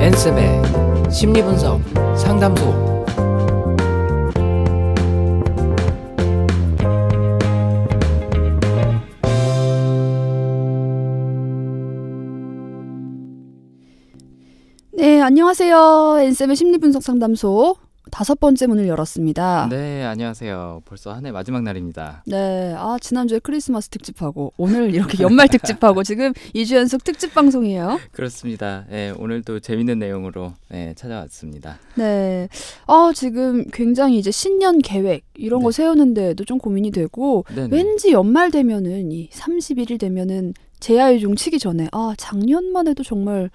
[0.00, 1.80] 엔쌤의 심리분석
[2.16, 3.04] 상담소.
[14.92, 16.16] 네, 안녕하세요.
[16.20, 17.76] 엔쌤의 심리분석 상담소
[18.14, 19.66] 다섯 번째 문을 열었습니다.
[19.70, 20.82] 네, 안녕하세요.
[20.84, 22.22] 벌써 한 해 마지막 날입니다.
[22.28, 27.98] 네, 아 지난주에 크리스마스 특집하고 오늘 이렇게 연말 특집하고 지금 2주 연속 특집 방송이에요.
[28.12, 28.84] 그렇습니다.
[28.88, 31.80] 네, 오늘도 재밌는 내용으로 네, 찾아왔습니다.
[31.96, 32.48] 네,
[32.86, 35.76] 아 지금 굉장히 이제 신년 계획 이런 거 네.
[35.78, 37.74] 세우는데도 좀 고민이 되고 네네.
[37.76, 43.50] 왠지 연말 되면은 이 31일 되면은 제아유종 치기 전에 아 작년만 해도 정말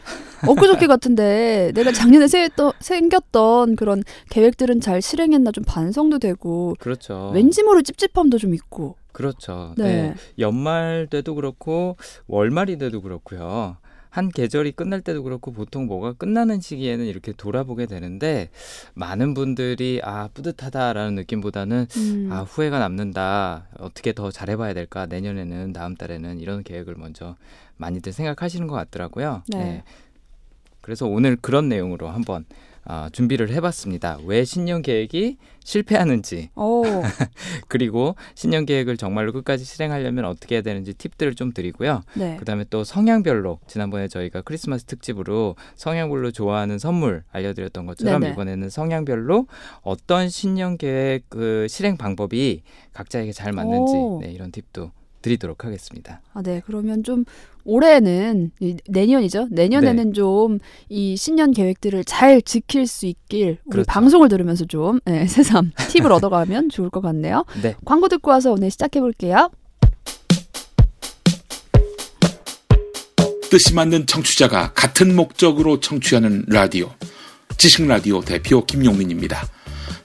[0.47, 7.31] 엊그저께 같은데 내가 작년에 세했던, 생겼던 그런 계획들은 잘 실행했나 좀 반성도 되고 그렇죠.
[7.33, 9.73] 왠지 모를 찝찝함도 좀 있고 그렇죠.
[9.77, 9.83] 네.
[9.83, 10.15] 네.
[10.37, 11.97] 연말 때도 그렇고
[12.27, 13.77] 월말이 돼도 그렇고요.
[14.09, 18.49] 한 계절이 끝날 때도 그렇고 보통 뭐가 끝나는 시기에는 이렇게 돌아보게 되는데
[18.95, 25.95] 많은 분들이 아 뿌듯하다라는 느낌보다는 음, 아 후회가 남는다 어떻게 더 잘해봐야 될까 내년에는 다음
[25.95, 27.35] 달에는 이런 계획을 먼저
[27.77, 29.43] 많이들 생각하시는 것 같더라고요.
[29.49, 29.83] 네.
[30.81, 32.45] 그래서 오늘 그런 내용으로 한번
[32.91, 34.17] 아, 준비를 해봤습니다.
[34.25, 36.81] 왜 신년 계획이 실패하는지 어,
[37.67, 42.01] 그리고 신년 계획을 정말로 끝까지 실행하려면 어떻게 해야 되는지 팁들을 좀 드리고요.
[42.15, 42.35] 네.
[42.37, 48.33] 그다음에 또 성향별로 지난번에 저희가 크리스마스 특집으로 성향별로 좋아하는 선물 알려드렸던 것처럼 네네.
[48.33, 49.45] 이번에는 성향별로
[49.81, 54.19] 어떤 신년 계획 그 실행 방법이 각자에게 잘 맞는지 오.
[54.19, 54.89] 네, 이런 tip도
[55.21, 56.21] 드리도록 하겠습니다.
[56.33, 56.61] 아, 네.
[56.65, 57.25] 그러면 좀
[57.65, 59.47] 올해는 이- 내년이죠.
[59.51, 63.87] 내년에는 좀이 신년 계획들을 잘 지킬 수 있길 우리 그렇죠.
[63.87, 67.45] 방송을 들으면서 좀 네, 새삼 팁을 얻어가면 좋을 것 같네요.
[67.61, 69.49] 네, 광고 듣고 와서 오늘 시작해 볼게요.
[73.49, 76.91] 뜻이 맞는 청취자가 같은 목적으로 청취하는 라디오.
[77.57, 79.43] 지식 라디오 대표 김용민입니다.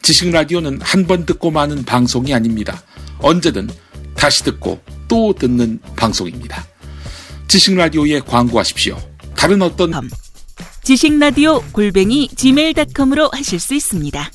[0.03, 2.83] 지식 라디오는 한 번 듣고 마는 방송이 아닙니다.
[3.21, 3.69] 언제든
[4.17, 4.79] 다시 듣고
[5.15, 6.65] 또 듣는 방송입니다.
[7.47, 8.97] 지식 라디오에 광고하십시오.
[9.37, 9.93] 다른 어떤
[10.83, 14.29] 지식라디오 골뱅이 gmail.com으로 하실 수 있습니다.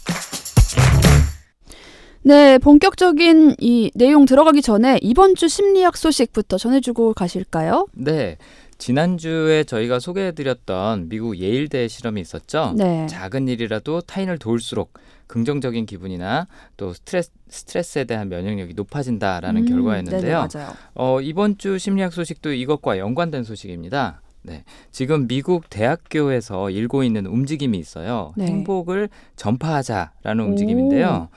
[2.21, 7.87] 네, 본격적인 이 내용 들어가기 전에 이번 주 심리학 소식부터 전해주고 가실까요?
[7.91, 8.37] 네.
[8.77, 12.73] 지난주에 저희가 소개해드렸던 미국 예일대 실험이 있었죠.
[12.77, 13.05] 네.
[13.07, 14.93] 작은 일이라도 타인을 도울수록
[15.29, 20.47] 긍정적인 기분이나 또 스트레스, 스트레스에 대한 면역력이 높아진다라는 음, 결과였는데요.
[20.49, 20.65] 네네.
[20.95, 24.21] 어, 이번 주 심리학 소식도 이것과 연관된 소식입니다.
[24.41, 24.63] 네.
[24.91, 28.33] 지금 미국 대학교에서 일고 있는 움직임이 있어요.
[28.35, 28.47] 네.
[28.47, 31.29] 행복을 전파하자라는 움직임인데요.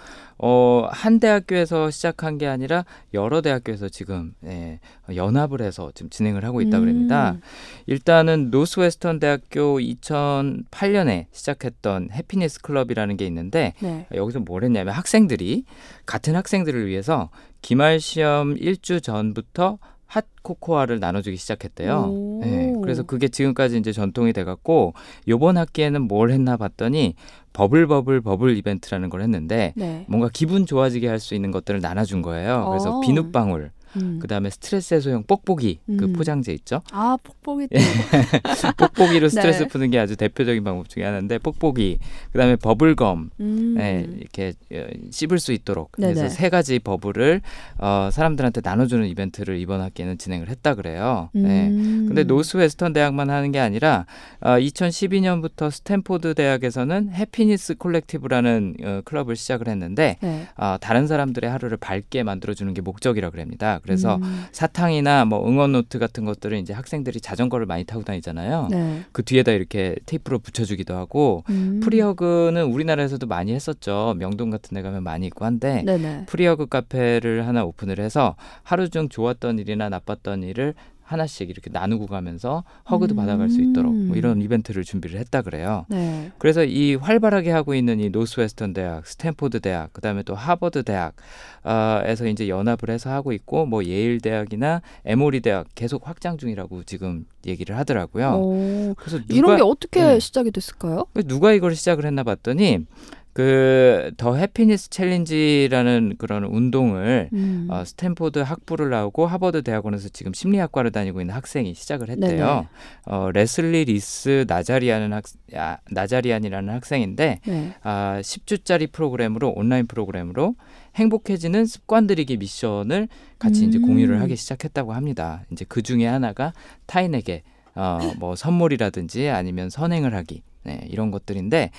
[0.45, 4.81] 어, 한 대학교에서 시작한 게 아니라 여러 대학교에서 지금 예,
[5.15, 7.33] 연합을 해서 지금 진행을 하고 있다 그럽니다.
[7.37, 7.41] 음,
[7.87, 14.09] 일단은 노스웨스턴 대학교 2008년에 시작했던 Happiness Club이라는 게 있는데 네.
[14.13, 15.65] 여기서 뭘 했냐면 학생들이
[16.07, 17.31] 같은 학생들을 위해서
[17.61, 22.11] 기말 시험 일주 전부터 hot cocoa를 나눠주기 시작했대요.
[22.11, 22.41] 오.
[22.83, 24.95] 네, 그래서 그게 지금까지 이제 전통이 돼갖고
[25.29, 27.15] 요번 학기에는 뭘 했나 봤더니
[27.53, 30.05] bubble bubble bubble 이벤트라는 걸 했는데 네.
[30.09, 32.67] 뭔가 기분 좋아지게 할 수 있는 것들을 나눠준 거예요.
[32.71, 33.01] 그래서 어.
[33.01, 34.19] 비눗방울, 음.
[34.21, 36.13] 그다음에 스트레스 해소용 뽁뽁이 그 음.
[36.13, 36.83] 포장재 있죠.
[36.93, 37.33] 아, 또.
[38.77, 39.69] 뽁뽁이로 스트레스 네.
[39.69, 41.99] 푸는 게 아주 대표적인 방법 중에 하나인데 뽁뽁이,
[42.33, 43.75] 그다음에 bubble gum, 음.
[43.77, 46.15] 네, 이렇게 어, 씹을 수 있도록 네네.
[46.15, 47.41] 그래서 세 가지 bubble을
[47.79, 51.31] 어, 사람들한테 나눠주는 이벤트를 이번 학기에는 진행을 했다 그래요.
[51.33, 51.69] 네.
[51.69, 52.07] 음.
[52.07, 54.07] 근데 노스웨스턴 대학만 하는 게 아니라
[54.41, 60.47] 어, 2012년부터 스탠포드 대학에서는 Happiness Collective라는 어, 클럽을 시작을 했는데 네.
[60.57, 63.81] 어, 다른 사람들의 하루를 밝게 만들어주는 게 목적이라 그럽니다.
[63.83, 64.45] 그래서 음.
[64.53, 68.69] 사탕이나 뭐 응원 노트 같은 것들을 이제 학생들이 자전거를 많이 타고 다니잖아요.
[68.71, 69.03] 네.
[69.13, 71.81] 그 뒤에다 이렇게 테이프로 붙여주기도 하고 음.
[71.83, 74.15] free hug는 우리나라에서도 많이 했었죠.
[74.19, 76.27] 명동 같은 데 가면 많이 있고 한데 네네.
[76.27, 82.07] free hug 카페를 하나 오픈을 해서 하루 중 좋았던 일이나 나빴던 일을 하나씩 이렇게 나누고
[82.07, 83.17] 가면서 hug도 음.
[83.17, 85.85] 받아갈 수 있도록 뭐 이런 이벤트를 준비를 했다 그래요.
[85.89, 86.31] 네.
[86.39, 92.49] 그래서 이 활발하게 하고 있는 이 노스웨스턴 대학, 스탠포드 대학, 그다음에 또 하버드 대학에서 이제
[92.49, 98.33] 연합을 해서 하고 있고 뭐 예일 대학이나 에모리 대학 계속 확장 중이라고 지금 얘기를 하더라고요.
[98.35, 100.21] 오, 그래서 누가 이런 게 어떻게 네.
[100.21, 101.07] 시작이 됐을까요?
[101.27, 102.87] 누가 이걸 시작을 했나 봤더니
[103.33, 107.67] 그 The Happiness Challenge라는 그런 운동을 음.
[107.71, 112.47] 어, 스탠포드 학부를 나오고 하버드 대학원에서 지금 심리학과를 다니고 있는 학생이 시작을 했대요.
[112.47, 112.69] 네네.
[113.07, 115.25] 어, 레슬리 리스 나자리안은 학
[115.55, 117.75] 아, 나자리안이라는 학생인데 네.
[117.83, 120.55] 아, 10주짜리 프로그램으로 온라인 프로그램으로
[120.97, 123.09] 행복해지는 습관 들이기 미션을
[123.39, 123.83] 같이 이제 음.
[123.83, 125.43] 공유를 하기 시작했다고 합니다.
[125.51, 126.53] 이제 그 중에 하나가
[126.87, 127.43] 타인에게
[127.75, 131.71] 어, 뭐 선물이라든지 아니면 선행을 하기 네, 이런 것들인데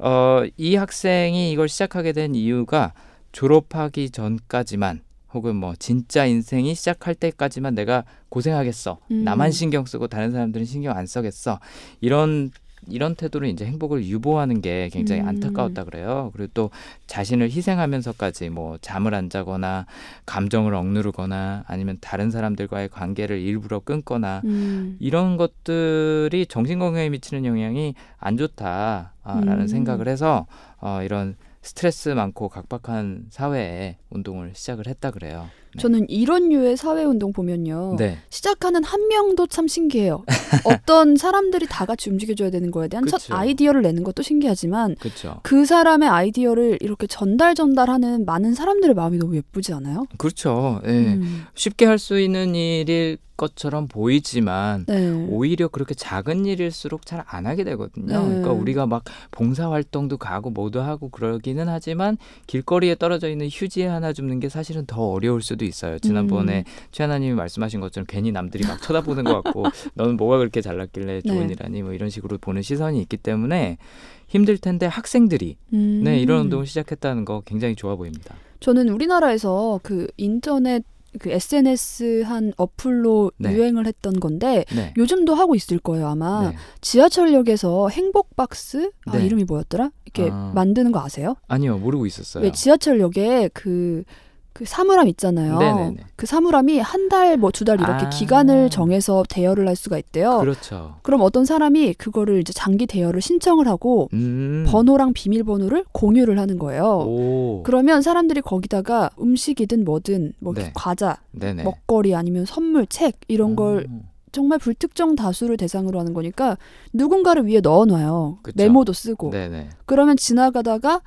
[0.00, 2.92] 어, 이 학생이 이걸 시작하게 된 이유가
[3.32, 5.02] 졸업하기 전까지만
[5.32, 8.98] 혹은 뭐 진짜 인생이 시작할 때까지만 내가 고생하겠어.
[9.10, 9.24] 음.
[9.24, 11.60] 나만 신경 쓰고 다른 사람들은 신경 안 써겠어.
[12.00, 12.50] 이런
[12.88, 15.28] 이런 태도로 이제 행복을 유보하는 게 굉장히 음.
[15.28, 16.30] 안타까웠다 그래요.
[16.34, 16.70] 그리고 또
[17.06, 19.86] 자신을 희생하면서까지 뭐 잠을 안 자거나
[20.26, 24.96] 감정을 억누르거나 아니면 다른 사람들과의 관계를 일부러 끊거나 음.
[25.00, 29.66] 이런 것들이 정신 건강에 미치는 영향이 안 좋다라는 음.
[29.66, 30.46] 생각을 해서
[30.78, 35.48] 어, 이런 스트레스 많고 각박한 사회에 운동을 시작을 했다 그래요.
[35.74, 35.80] 네.
[35.80, 37.96] 저는 이런 류의 사회 운동 보면요.
[37.98, 38.18] 네.
[38.30, 40.24] 시작하는 한 명도 참 신기해요.
[40.64, 43.34] 어떤 사람들이 다 같이 움직여줘야 되는 거에 대한 첫 그쵸.
[43.34, 45.38] 아이디어를 내는 것도 신기하지만 그렇죠.
[45.42, 50.06] 그 사람의 아이디어를 이렇게 전달 전달하는 많은 사람들의 마음이 너무 예쁘지 않아요?
[50.18, 50.80] 그렇죠.
[50.86, 50.90] 예.
[50.90, 51.44] 음.
[51.54, 55.10] 쉽게 할 수 있는 일일 것처럼 보이지만 네.
[55.28, 58.20] 오히려 그렇게 작은 일일수록 잘 안 하게 되거든요.
[58.22, 58.26] 네.
[58.28, 62.16] 그러니까 우리가 막 봉사 활동도 가고 뭐도 하고 그러기는 하지만
[62.46, 65.98] 길거리에 떨어져 있는 휴지 하나 줍는 게 사실은 더 어려울 수도 있어요.
[65.98, 66.72] 지난번에 음.
[66.92, 69.64] 최하나님이 말씀하신 것처럼 괜히 남들이 막 쳐다보는 것 같고
[69.94, 71.52] 너는 뭐가 그렇게 잘났길래 좋은 네.
[71.52, 73.78] 일 하니 뭐 이런 식으로 보는 시선이 있기 때문에
[74.26, 76.02] 힘들 텐데 학생들이 음.
[76.04, 78.34] 네 이런 운동을 시작했다는 거 굉장히 좋아 보입니다.
[78.60, 80.84] 저는 우리나라에서 그 인터넷
[81.18, 83.52] 그 SNS 한 어플로 네.
[83.52, 84.94] 유행을 했던 건데 네.
[84.96, 86.56] 요즘도 하고 있을 거예요 아마 네.
[86.82, 89.26] 지하철역에서 행복 박스 아 네.
[89.26, 90.52] 이름이 뭐였더라 이렇게 아.
[90.54, 91.36] 만드는 거 아세요?
[91.48, 92.44] 아니요 모르고 있었어요.
[92.44, 94.04] 왜 지하철역에 그,
[94.52, 95.58] 그 사물함 있잖아요.
[95.58, 95.96] 네네네.
[96.16, 98.08] 그 사물함이 한 달 뭐 두 달 이렇게 아.
[98.10, 100.38] 기간을 정해서 대여를 할 수가 있대요.
[100.40, 100.96] 그렇죠.
[101.02, 104.64] 그럼 어떤 사람이 그거를 이제 장기 대여를 신청을 하고 음.
[104.68, 106.84] 번호랑 비밀번호를 공유를 하는 거예요.
[107.06, 107.62] 오.
[107.64, 110.72] 그러면 사람들이 거기다가 음식이든 뭐든 뭐 네.
[110.74, 111.62] 과자, 네네.
[111.64, 114.02] 먹거리 아니면 선물, 책 이런 걸 음.
[114.32, 116.56] 정말 불특정 다수를 대상으로 하는 거니까
[116.92, 118.38] 누군가를 위해 넣어놔요.
[118.42, 118.54] 그쵸.
[118.56, 119.30] 메모도 쓰고.
[119.30, 119.70] 네네.
[119.86, 121.00] 그러면 지나가다가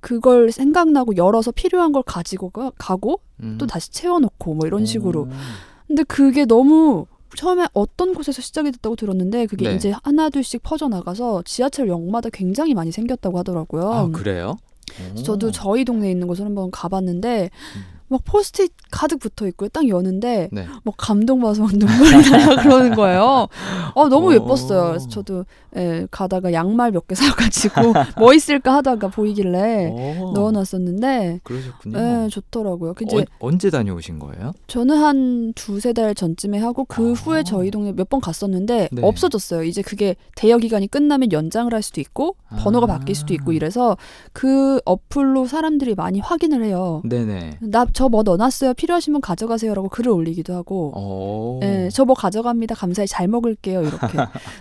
[0.00, 3.56] 그걸 생각나고 열어서 필요한 걸 가지고 가, 가고 음.
[3.58, 5.22] 또 다시 채워놓고 뭐 이런 식으로.
[5.22, 5.28] 오.
[5.86, 7.06] 근데 그게 너무
[7.36, 9.74] 처음에 어떤 곳에서 시작이 됐다고 들었는데 그게 네.
[9.74, 13.92] 이제 하나 둘씩 퍼져나가서 지하철역마다 굉장히 많이 생겼다고 하더라고요.
[13.92, 14.56] 아 그래요?
[15.12, 15.22] 오.
[15.22, 17.95] 저도 저희 동네에 있는 곳을 한번 가봤는데 음.
[18.08, 19.68] 막 포스트잇 가득 붙어 있고요.
[19.68, 20.66] 딱 여는데 네.
[20.84, 23.48] 막 감동받아서 막 눈물이 나요 그러는 거예요.
[23.94, 24.34] 어 너무 오.
[24.34, 24.88] 예뻤어요.
[24.90, 25.44] 그래서 저도
[25.76, 30.32] 예, 가다가 양말 몇 개 사가지고 뭐 있을까 하다가 보이길래 오.
[30.32, 31.98] 넣어놨었는데 그러셨군요.
[31.98, 32.94] 예, 좋더라고요.
[32.94, 34.52] 그 이제 어, 언제 다녀오신 거예요?
[34.66, 37.12] 저는 한 두세 달 전쯤에 하고 그 아.
[37.12, 39.02] 후에 저희 동네 몇 번 갔었는데 네.
[39.02, 39.64] 없어졌어요.
[39.64, 42.98] 이제 그게 대여 기간이 끝나면 연장을 할 수도 있고 번호가 아.
[42.98, 43.96] 바뀔 수도 있고 이래서
[44.32, 47.02] 그 어플로 사람들이 많이 확인을 해요.
[47.04, 47.58] 네네.
[47.62, 48.74] 나저 뭐 넣어놨어요.
[48.74, 50.92] 필요하신 분 가져가세요라고 글을 올리기도 하고.
[50.94, 51.60] 오.
[51.62, 52.74] 예, 저뭐 가져갑니다.
[52.74, 53.80] 감사히 잘 먹을게요.
[53.82, 54.18] 이렇게.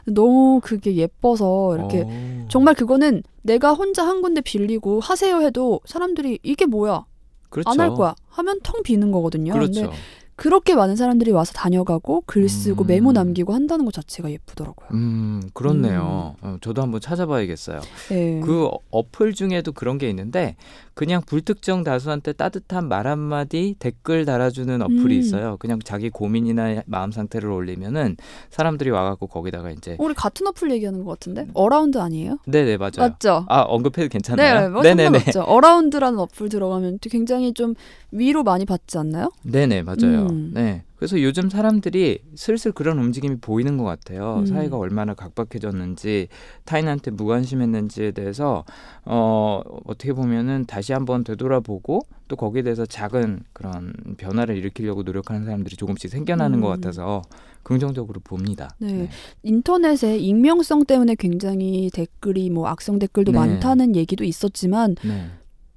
[0.07, 2.09] 너무 그게 예뻐서 이렇게 오.
[2.47, 7.05] 정말 그거는 내가 혼자 한 군데 빌리고 하세요 해도 사람들이 이게 뭐야?
[7.49, 7.69] 그렇죠.
[7.69, 8.15] 안할 거야.
[8.29, 9.51] 하면 텅 비는 거거든요.
[9.51, 9.81] 그렇죠.
[9.81, 9.95] 근데
[10.35, 12.87] 그렇게 많은 사람들이 와서 다녀가고 글 쓰고 음.
[12.87, 14.89] 메모 남기고 한다는 것 자체가 예쁘더라고요.
[14.91, 16.35] 음 그렇네요.
[16.41, 17.79] 어, 저도 한번 찾아봐야겠어요.
[18.11, 18.41] 예.
[18.41, 20.57] 그 어- 어플 중에도 그런 게 있는데
[20.93, 25.19] 그냥 불특정 다수한테 따뜻한 말 한마디 댓글 달아주는 어플이 음.
[25.19, 25.57] 있어요.
[25.57, 28.17] 그냥 자기 고민이나 마음 상태를 올리면은
[28.49, 32.39] 사람들이 와갖고 거기다가 이제 우리 같은 어플 얘기하는 것 같은데 어라운드 아니에요?
[32.45, 32.91] 네네 맞아요.
[32.97, 33.45] 맞죠?
[33.47, 34.61] 아 언급해도 괜찮나요?
[34.61, 35.19] 네, 뭐 네네네.
[35.19, 35.41] 상관없죠.
[35.43, 37.73] 어라운드라는 어플 들어가면 굉장히 좀
[38.11, 39.31] 위로 많이 받지 않나요?
[39.43, 40.24] 네네 맞아요.
[40.29, 40.51] 음.
[40.53, 40.83] 네.
[40.95, 44.37] 그래서 요즘 사람들이 슬슬 그런 움직임이 보이는 것 같아요.
[44.39, 44.45] 음.
[44.45, 46.29] 사회가 얼마나 각박해졌는지
[46.63, 48.63] 타인한테 무관심했는지에 대해서
[49.03, 55.75] 어 어떻게 보면은 다시 한번 되돌아보고 또 거기에 대해서 작은 그런 변화를 일으키려고 노력하는 사람들이
[55.75, 56.61] 조금씩 생겨나는 음.
[56.61, 57.21] 것 같아서
[57.63, 58.69] 긍정적으로 봅니다.
[58.79, 59.09] 네.
[59.43, 63.37] 인터넷에 익명성 때문에 굉장히 댓글이 뭐 악성 댓글도 네.
[63.39, 65.29] 많다는 얘기도 있었지만 네.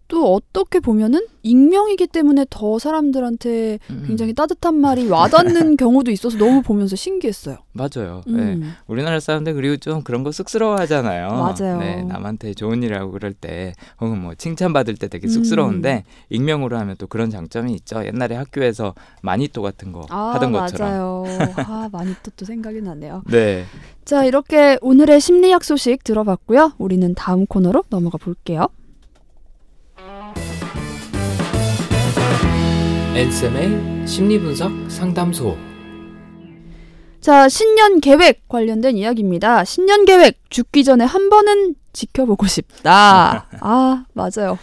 [0.09, 4.05] 또 어떻게 보면은 익명이기 때문에 더 사람들한테 음.
[4.07, 7.59] 굉장히 따뜻한 말이 와닿는 경우도 있어서 너무 보면서 신기했어요.
[7.73, 8.23] 맞아요.
[8.27, 8.33] 네.
[8.55, 8.73] 음.
[8.87, 11.29] 우리나라 사람들 그리고 좀 그런 거 쑥스러워하잖아요.
[11.29, 11.79] 맞아요.
[11.79, 15.31] 네, 남한테 좋은 일하고 그럴 때 혹은 뭐 칭찬받을 때 되게 음.
[15.31, 18.05] 쑥스러운데 익명으로 하면 또 그런 장점이 있죠.
[18.05, 20.88] 옛날에 학교에서 마니또 같은 거 아 하던 것처럼.
[20.91, 21.25] 맞아요.
[21.57, 23.23] 아 많이 또, 또 생각이 나네요.
[23.31, 23.65] 네.
[24.07, 26.73] 자 이렇게 오늘의 심리학 소식 들어봤고요.
[26.79, 28.69] 우리는 다음 코너로 넘어가 볼게요.
[33.15, 35.57] 엔쌤의 심리분석 상담소.
[37.21, 39.65] 자, 신년 계획 관련된 이야기입니다.
[39.65, 43.47] 신년 계획 죽기 전에 한 번은 지켜보고 싶다.
[43.61, 44.59] 아, 맞아요.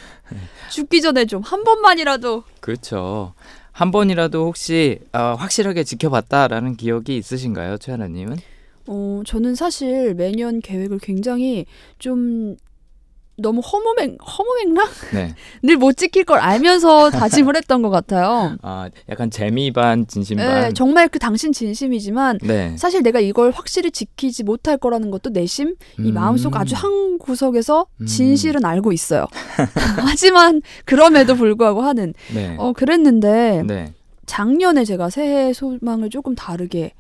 [0.72, 3.34] 죽기 전에 좀 한 번만이라도 그렇죠.
[3.72, 8.38] 한 번이라도 혹시 어, 확실하게 지켜봤다라는 기억이 있으신가요, 최하나님은?
[8.88, 11.66] 어, 저는 사실 매년 계획을 굉장히
[12.00, 12.56] 좀
[13.38, 15.36] 너무 허무맹 허무맹랑 네.
[15.64, 18.58] 늘못 지킬 걸 알면서 다짐을 했던 것 같아요.
[18.62, 20.62] 아, 약간 재미 반 진심 반.
[20.62, 22.76] 네, 정말 그 당신 진심이지만 네.
[22.78, 26.14] 사실 내가 이걸 확실히 지키지 못할 거라는 것도 내심 이 음.
[26.14, 28.06] 마음속 아주 한 구석에서 음.
[28.06, 29.28] 진실은 알고 있어요.
[30.00, 32.56] 하지만 그럼에도 불구하고 하는 네.
[32.58, 33.94] 어 그랬는데 네.
[34.26, 36.94] 작년에 제가 새해 소망을 조금 다르게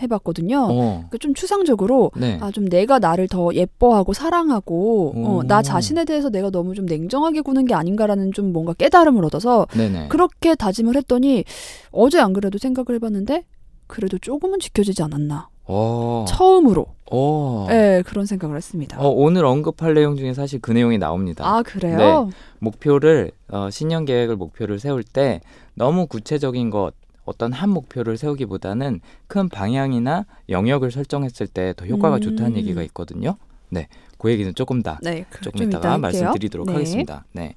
[0.00, 0.68] 해봤거든요.
[0.70, 1.04] 어.
[1.10, 2.38] 그좀 추상적으로 네.
[2.40, 5.42] 아좀 내가 나를 더 예뻐하고 사랑하고 어, 오.
[5.42, 10.08] 나 자신에 대해서 내가 너무 좀 냉정하게 구는 게 아닌가라는 좀 뭔가 깨달음을 얻어서 네네.
[10.08, 11.44] 그렇게 다짐을 했더니
[11.90, 13.44] 어제 안 그래도 생각을 해봤는데
[13.86, 16.24] 그래도 조금은 지켜지지 않았나 어.
[16.28, 17.66] 처음으로 어.
[17.68, 19.00] 네 그런 생각을 했습니다.
[19.00, 21.44] 어, 오늘 언급할 내용 중에 사실 그 내용이 나옵니다.
[21.46, 22.30] 아 그래요?
[22.58, 25.40] 목표를 어, 신년 계획을 목표를 세울 때
[25.74, 26.92] 너무 구체적인 것
[27.26, 32.20] 어떤 한 목표를 세우기보다는 큰 방향이나 영역을 설정했을 때 더 효과가 음.
[32.22, 33.36] 좋다는 얘기가 있거든요.
[33.68, 35.98] 네, 그 얘기는 조금 다 네, 그- 조금 좀 이따가.
[35.98, 36.72] 말씀드리도록 네.
[36.72, 37.24] 하겠습니다.
[37.32, 37.54] 네,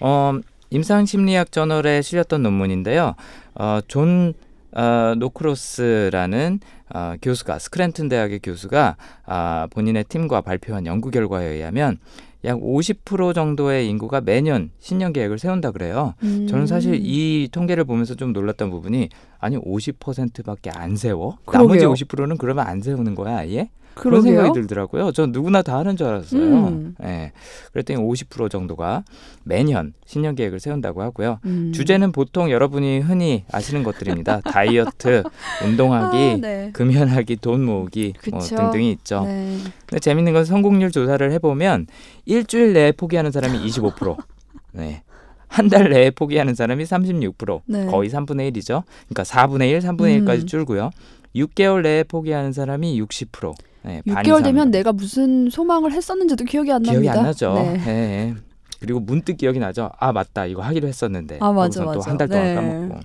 [0.00, 0.32] 어,
[0.70, 3.14] 임상 심리학 저널에 실렸던 논문인데요.
[3.54, 4.32] 어, 존
[4.72, 6.60] 어, 노크로스라는
[6.94, 8.96] 어, 교수가 스크랜튼 대학의 교수가
[9.26, 11.98] 아, 본인의 팀과 발표한 연구 결과에 의하면
[12.44, 16.14] 약 50% 정도의 인구가 매년 신년 계획을 세운다 그래요.
[16.22, 16.46] 음.
[16.46, 21.38] 저는 사실 이 통계를 보면서 좀 놀랐던 부분이 아니 50%밖에 안 세워?
[21.46, 21.92] 나머지 그러게요.
[21.92, 23.70] 50%는 그러면 안 세우는 거야 아예?
[23.94, 24.42] 그런 그러게요.
[24.42, 25.12] 생각이 들더라고요.
[25.12, 26.40] 전 누구나 다 하는 줄 알았어요.
[26.40, 26.94] 음.
[27.02, 27.32] 예.
[27.72, 29.04] 그랬더니 50% 정도가
[29.44, 31.38] 매년 신년 계획을 세운다고 하고요.
[31.44, 31.72] 음.
[31.74, 34.40] 주제는 보통 여러분이 흔히 아시는 것들입니다.
[34.50, 35.22] 다이어트,
[35.64, 36.70] 운동하기, 아, 네.
[36.72, 38.40] 금연하기, 돈 모으기 뭐.
[38.40, 39.24] 등등이 있죠.
[39.24, 39.58] 네.
[39.86, 41.86] 근데 재밌는 건 성공률 조사를 해보면
[42.26, 44.16] 일주일 내에 포기하는 사람이 25%,
[44.72, 45.02] 네.
[45.48, 47.86] 한달 내에 포기하는 사람이 36%, 네.
[47.86, 48.84] 거의 3분의 1이죠.
[49.08, 50.24] 그러니까 4분의 1, 3분의 음.
[50.24, 50.90] 1까지 줄고요.
[51.34, 53.52] 6개월 내에 포기하는 사람이 60%.
[53.82, 54.70] 네, 반 6개월 되면.
[54.70, 57.20] 내가 무슨 소망을 했었는지도 기억이 안 기억이 납니다.
[57.20, 57.54] 안 나죠.
[57.54, 57.82] 네.
[57.86, 58.34] 예, 예.
[58.80, 59.90] 그리고 문득 기억이 나죠.
[59.98, 61.38] 아 맞다 이거 하기로 했었는데.
[61.40, 62.10] 아, 맞아, 또 맞아.
[62.10, 62.54] 한달 동안 네.
[62.54, 63.00] 까먹고.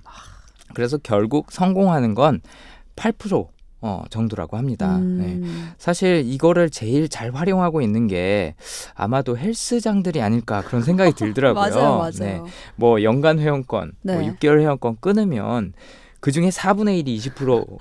[0.74, 2.42] 그래서 결국 성공하는 건
[2.96, 3.48] 8%
[3.82, 4.98] 어, 정도라고 합니다.
[4.98, 5.36] 네.
[5.36, 5.72] 음.
[5.78, 8.56] 사실 이거를 제일 잘 활용하고 있는 게
[8.96, 11.62] 아마도 헬스장들이 아닐까 그런 생각이 들더라고요.
[11.76, 12.12] 맞아요, 맞아요.
[12.20, 12.42] 네.
[12.78, 14.32] 뭐 연간 회원권, 뭐 네.
[14.32, 15.74] 6개월 회원권 끊으면
[16.26, 17.78] 그 중에 4분의 1이 20%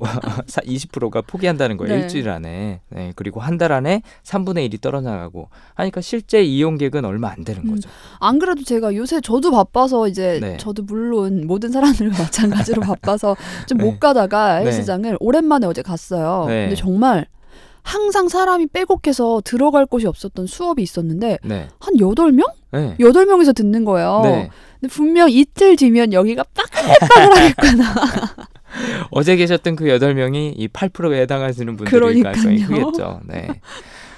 [0.47, 2.03] 20%가 포기한다는 거예요 네.
[2.03, 2.83] 일주일 안에.
[2.91, 3.13] 네.
[3.17, 7.89] 그리고 한 달 안에 3분의 1이 떨어나가고 하니까 실제 이용객은 얼마 안 되는 음, 거죠.
[8.21, 10.59] 안 그래도 제가 요새 저도 바빠서 이제 네.
[10.59, 13.35] 저도 물론 모든 사람들과 마찬가지로 바빠서
[13.67, 13.99] 좀못 네.
[13.99, 14.67] 가다가 네.
[14.67, 16.45] 헬스장을 오랜만에 어제 갔어요.
[16.47, 16.65] 네.
[16.65, 17.27] 근데 정말
[17.83, 21.69] 항상 사람이 빼곡해서 들어갈 곳이 없었던 수업이 있었는데 네.
[21.79, 22.97] 한 여덟 명 네.
[23.01, 24.21] 여덟 명이서 듣는 거예요.
[24.25, 24.51] 네.
[24.81, 27.95] 근데 분명 이틀 뒤면 여기가 빠글빠글하겠구나.
[29.11, 32.87] 어제 계셨던 그 여덟 명이 이 8%에 해당하시는 분들일 가능성이 그러니까요.
[32.87, 33.21] 크겠죠.
[33.27, 33.49] 네.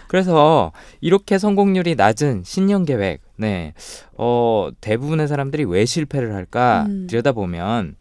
[0.09, 3.75] 그래서 이렇게 성공률이 낮은 신년 계획, 네,
[4.17, 7.07] 어, 대부분의 사람들이 왜 실패를 할까 음.
[7.09, 7.97] 들여다보면,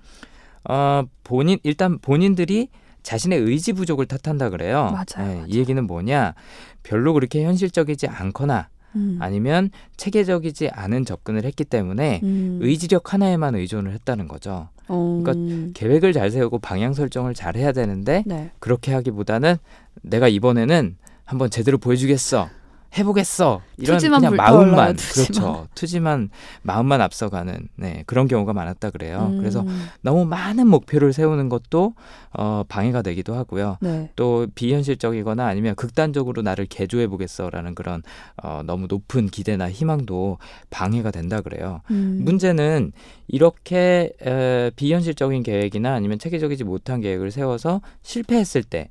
[0.69, 2.69] 어, 본인, 일단 본인들이
[3.01, 4.91] 자신의 의지 부족을 탓한다 그래요.
[4.91, 5.45] 맞아요, 네, 맞아요.
[5.47, 6.35] 이 얘기는 뭐냐,
[6.83, 9.17] 별로 그렇게 현실적이지 않거나 음.
[9.19, 12.59] 아니면 체계적이지 않은 접근을 했기 때문에 음.
[12.61, 14.69] 의지력 하나에만 의존을 했다는 거죠.
[14.87, 15.21] 어.
[15.23, 18.51] 그러니까 계획을 잘 세우고 방향 설정을 잘 해야 되는데 네.
[18.59, 19.55] 그렇게 하기보다는
[20.01, 22.49] 내가 이번에는 한번 제대로 보여주겠어.
[22.97, 23.61] 해보겠어.
[23.77, 25.25] 이런 그냥 마음만 투지만.
[25.25, 25.67] 그렇죠.
[25.75, 26.29] 투지만
[26.61, 29.29] 마음만 앞서가는 네, 그런 경우가 많았다 그래요.
[29.31, 29.39] 음.
[29.39, 29.65] 그래서
[30.01, 31.93] 너무 많은 목표를 세우는 것도
[32.31, 33.77] 어, 방해가 되기도 하고요.
[33.81, 34.09] 네.
[34.15, 38.01] 또 비현실적이거나 아니면 극단적으로 나를 개조해 보겠어라는 그런
[38.41, 40.37] 어, 너무 높은 기대나 희망도
[40.69, 41.81] 방해가 된다 그래요.
[41.91, 42.21] 음.
[42.23, 42.91] 문제는
[43.27, 48.89] 이렇게 에, 비현실적인 계획이나 아니면 체계적이지 못한 계획을 세워서 실패했을 때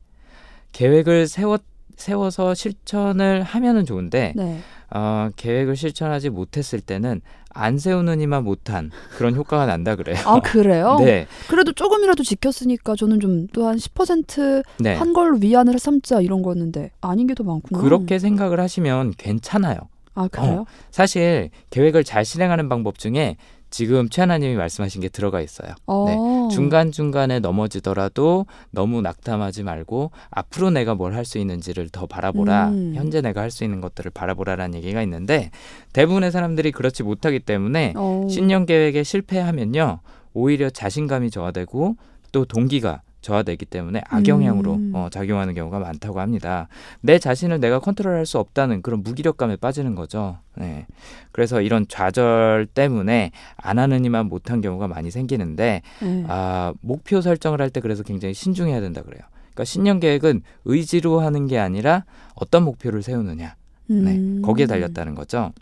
[0.72, 1.58] 계획을 세워
[1.96, 4.60] 세워서 실천을 하면은 좋은데 네.
[4.90, 7.20] 어, 계획을 실천하지 못했을 때는
[7.56, 10.16] 안 세우느니만 못한 그런 효과가 난다 그래요.
[10.26, 10.96] 아 그래요?
[11.02, 14.98] 네, 그래도 조금이라도 지켰으니까 저는 좀 또 한 10%한 네.
[15.12, 17.80] 걸로 위안을 삼자 이런 거였는데 아닌 게 더 많구나.
[17.80, 19.76] 그렇게 생각을 하시면 괜찮아요.
[20.16, 20.64] 아 그래요?
[20.92, 23.36] 사실 계획을 잘 실행하는 방법 중에
[23.74, 25.74] 지금 최하나님이 말씀하신 게 들어가 있어요.
[25.86, 26.04] 어.
[26.06, 26.54] 네.
[26.54, 32.68] 중간 중간에 넘어지더라도 너무 낙담하지 말고 앞으로 내가 뭘 할 수 있는지를 더 바라보라.
[32.68, 32.92] 음.
[32.94, 35.50] 현재 내가 할 수 있는 것들을 바라보라라는 얘기가 있는데
[35.92, 38.28] 대부분의 사람들이 그렇지 못하기 때문에 어.
[38.30, 39.98] 신년 계획에 실패하면요
[40.34, 41.96] 오히려 자신감이 저하되고
[42.30, 44.92] 또 동기가 저하되기 때문에 악영향으로 음.
[44.94, 46.68] 어, 작용하는 경우가 많다고 합니다.
[47.00, 50.38] 내 자신을 내가 컨트롤할 수 없다는 그런 무기력감에 빠지는 거죠.
[50.56, 50.86] 네.
[51.32, 56.24] 그래서 이런 좌절 때문에 안 하는 이만 못한 경우가 많이 생기는데 네.
[56.28, 59.22] 아, 목표 설정을 할 때 그래서 굉장히 신중해야 된다 그래요.
[59.54, 62.04] 그러니까 신년 계획은 의지로 하는 게 아니라
[62.34, 63.56] 어떤 목표를 세우느냐.
[63.86, 64.42] 네, 음.
[64.44, 65.52] 거기에 달렸다는 거죠.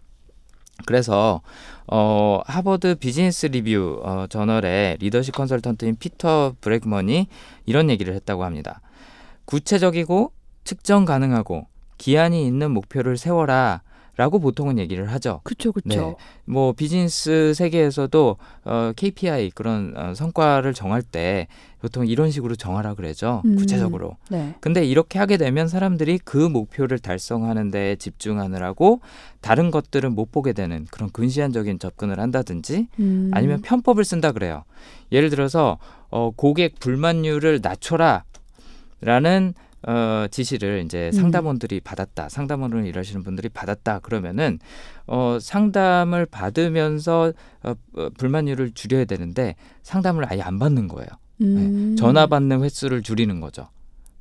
[0.86, 1.40] 그래서
[1.86, 7.26] 어, 하버드 비즈니스 리뷰 어, 저널의 리더십 컨설턴트인 피터 브렉먼이
[7.66, 8.80] 이런 얘기를 했다고 합니다.
[9.44, 10.32] 구체적이고
[10.64, 11.66] 측정 가능하고
[11.98, 13.82] 기한이 있는 목표를 세워라.
[14.16, 15.40] 라고 보통은 얘기를 하죠.
[15.42, 15.88] 그쵸 그쵸.
[15.88, 16.14] 네.
[16.44, 21.48] 뭐 비즈니스 세계에서도 어, KPI 그런 어, 성과를 정할 때
[21.80, 23.40] 보통 이런 식으로 정하라 그러죠.
[23.46, 23.56] 음.
[23.56, 24.16] 구체적으로.
[24.30, 24.54] 네.
[24.60, 29.00] 근데 이렇게 하게 되면 사람들이 그 목표를 달성하는 데 집중하느라고
[29.40, 33.30] 다른 것들은 못 보게 되는 그런 근시안적인 접근을 한다든지 음.
[33.32, 34.64] 아니면 편법을 쓴다 그래요.
[35.10, 35.78] 예를 들어서
[36.10, 38.24] 어, 고객 불만율을 낮춰라
[39.00, 39.54] 라는
[39.86, 41.12] 어, 지시를 이제 음.
[41.12, 42.28] 상담원들이 받았다.
[42.28, 43.98] 상담원으로 일하시는 분들이 받았다.
[44.00, 44.58] 그러면은
[45.06, 51.08] 어, 상담을 받으면서 어, 어, 불만율을 줄여야 되는데 상담을 아예 안 받는 거예요.
[51.40, 51.96] 음.
[51.98, 53.68] 전화 받는 횟수를 줄이는 거죠.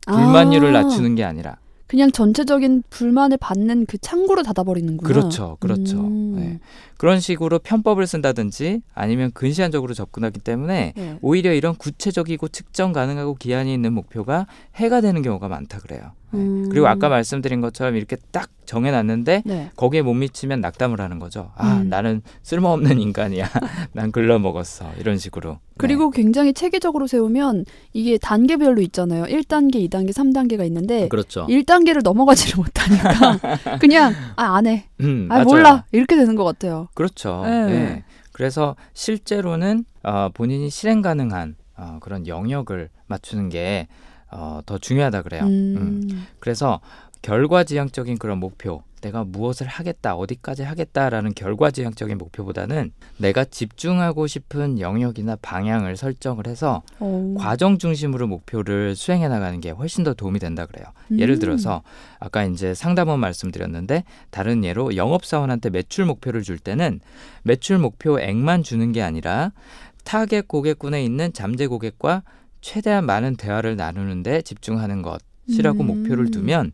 [0.07, 1.57] 불만율을 아, 낮추는 게 아니라.
[1.91, 5.05] 그냥 전체적인 불만을 받는 그 창구를 닫아버리는구나.
[5.05, 5.57] 그렇죠.
[5.59, 5.99] 그렇죠.
[5.99, 6.35] 음.
[6.37, 6.59] 네.
[6.95, 11.17] 그런 식으로 편법을 쓴다든지 아니면 근시안적으로 접근하기 때문에 네.
[11.21, 16.13] 오히려 이런 구체적이고 측정 가능하고 기한이 있는 목표가 해가 되는 경우가 많다 그래요.
[16.31, 16.39] 네.
[16.39, 16.69] 음.
[16.69, 19.71] 그리고 아까 말씀드린 것처럼 이렇게 딱 정해놨는데 네.
[19.75, 21.51] 거기에 못 미치면 낙담을 하는 거죠.
[21.55, 21.89] 아 음.
[21.89, 23.49] 나는 쓸모없는 인간이야.
[23.93, 24.91] 난 글러먹었어.
[24.97, 25.59] 이런 식으로.
[25.77, 29.23] 그리고 굉장히 체계적으로 세우면 이게 단계별로 있잖아요.
[29.25, 31.07] 1단계, 2단계, 3단계가 있는데 네.
[31.07, 31.47] 그렇죠.
[31.47, 34.85] 1단계를 넘어가지를 못하니까 그냥 아, 안 해.
[35.01, 35.45] 음, 아, 맞아요.
[35.45, 35.85] 몰라.
[35.91, 36.87] 이렇게 되는 것 같아요.
[36.93, 37.41] 그렇죠.
[37.45, 37.65] 네.
[37.65, 38.03] 네.
[38.31, 43.87] 그래서 실제로는 어, 본인이 실행 가능한 어, 그런 영역을 맞추는 게
[44.31, 45.43] 어, 더 중요하다 그래요.
[45.43, 46.07] 음.
[46.09, 46.27] 음.
[46.39, 46.79] 그래서
[47.21, 55.97] 결과지향적인 그런 목표, 내가 무엇을 하겠다, 어디까지 하겠다라는 결과지향적인 목표보다는 내가 집중하고 싶은 영역이나 방향을
[55.97, 57.35] 설정을 해서 어.
[57.37, 60.85] 과정 중심으로 목표를 수행해 나가는 게 훨씬 더 도움이 된다 그래요.
[61.15, 61.39] 예를 음.
[61.39, 61.83] 들어서
[62.19, 67.01] 아까 이제 상담원 말씀드렸는데 다른 예로 영업사원한테 매출 목표를 줄 때는
[67.43, 69.51] 매출 목표액만 주는 게 아니라
[70.03, 72.23] 타겟 고객군에 있는 잠재 고객과
[72.61, 75.87] 최대한 많은 대화를 나누는데 집중하는 것이라고 음.
[75.87, 76.71] 목표를 두면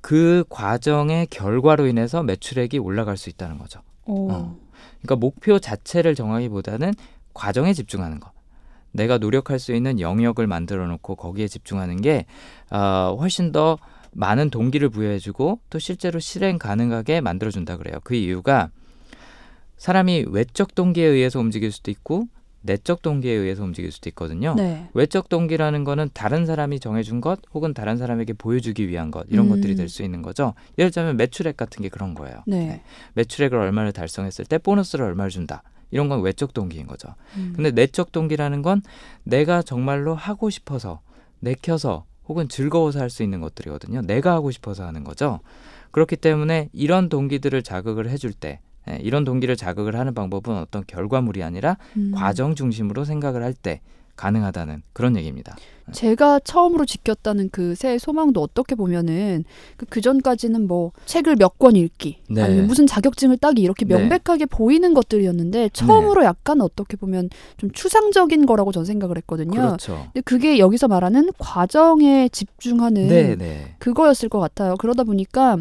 [0.00, 3.80] 그 과정의 결과로 인해서 매출액이 올라갈 수 있다는 거죠.
[4.04, 4.28] 어.
[4.30, 4.58] 어.
[5.00, 6.94] 그러니까 목표 자체를 정하기보다는
[7.32, 8.32] 과정에 집중하는 것.
[8.92, 12.26] 내가 노력할 수 있는 영역을 만들어 놓고 거기에 집중하는 게
[12.70, 13.78] 어, 훨씬 더
[14.12, 17.98] 많은 동기를 부여해주고 또 실제로 실행 가능하게 만들어준다 그래요.
[18.02, 18.70] 그 이유가
[19.76, 22.26] 사람이 외적 동기에 의해서 움직일 수도 있고
[22.62, 24.54] 내적 동기에 의해서 움직일 수도 있거든요.
[24.54, 24.88] 네.
[24.94, 29.50] 외적 동기라는 거는 다른 사람이 정해준 것 혹은 다른 사람에게 보여주기 위한 것 이런 음.
[29.50, 30.54] 것들이 될 수 있는 거죠.
[30.78, 32.42] 예를 들자면 매출액 같은 게 그런 거예요.
[32.46, 32.82] 네.
[33.14, 35.62] 매출액을 얼마를 달성했을 때 보너스를 얼마를 준다.
[35.90, 37.08] 이런 건 외적 동기인 거죠.
[37.36, 37.52] 음.
[37.56, 38.82] 근데 내적 동기라는 건
[39.24, 41.00] 내가 정말로 하고 싶어서
[41.40, 44.02] 내켜서 혹은 즐거워서 할 수 있는 것들이거든요.
[44.02, 45.40] 내가 하고 싶어서 하는 거죠.
[45.90, 51.42] 그렇기 때문에 이런 동기들을 자극을 해줄 때 예, 이런 동기를 자극을 하는 방법은 어떤 결과물이
[51.42, 52.12] 아니라 음.
[52.14, 53.80] 과정 중심으로 생각을 할 때
[54.16, 55.56] 가능하다는 그런 얘기입니다.
[55.92, 59.44] 제가 처음으로 지켰다는 그 새해 소망도 어떻게 보면은
[59.88, 62.42] 그 전까지는 뭐 책을 몇 권 읽기 네.
[62.42, 63.96] 아니면 무슨 자격증을 따기 이렇게 네.
[63.96, 69.50] 명백하게 보이는 것들이었는데 처음으로 약간 어떻게 보면 좀 추상적인 거라고 전 생각을 했거든요.
[69.52, 70.04] 그렇죠.
[70.12, 73.74] 근데 그게 여기서 말하는 과정에 집중하는 네, 네.
[73.78, 74.76] 그거였을 것 같아요.
[74.78, 75.56] 그러다 보니까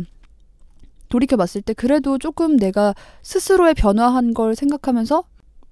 [1.09, 2.93] 돌이켜 봤을 때 그래도 조금 내가
[3.23, 5.23] 스스로의 변화한 걸 생각하면서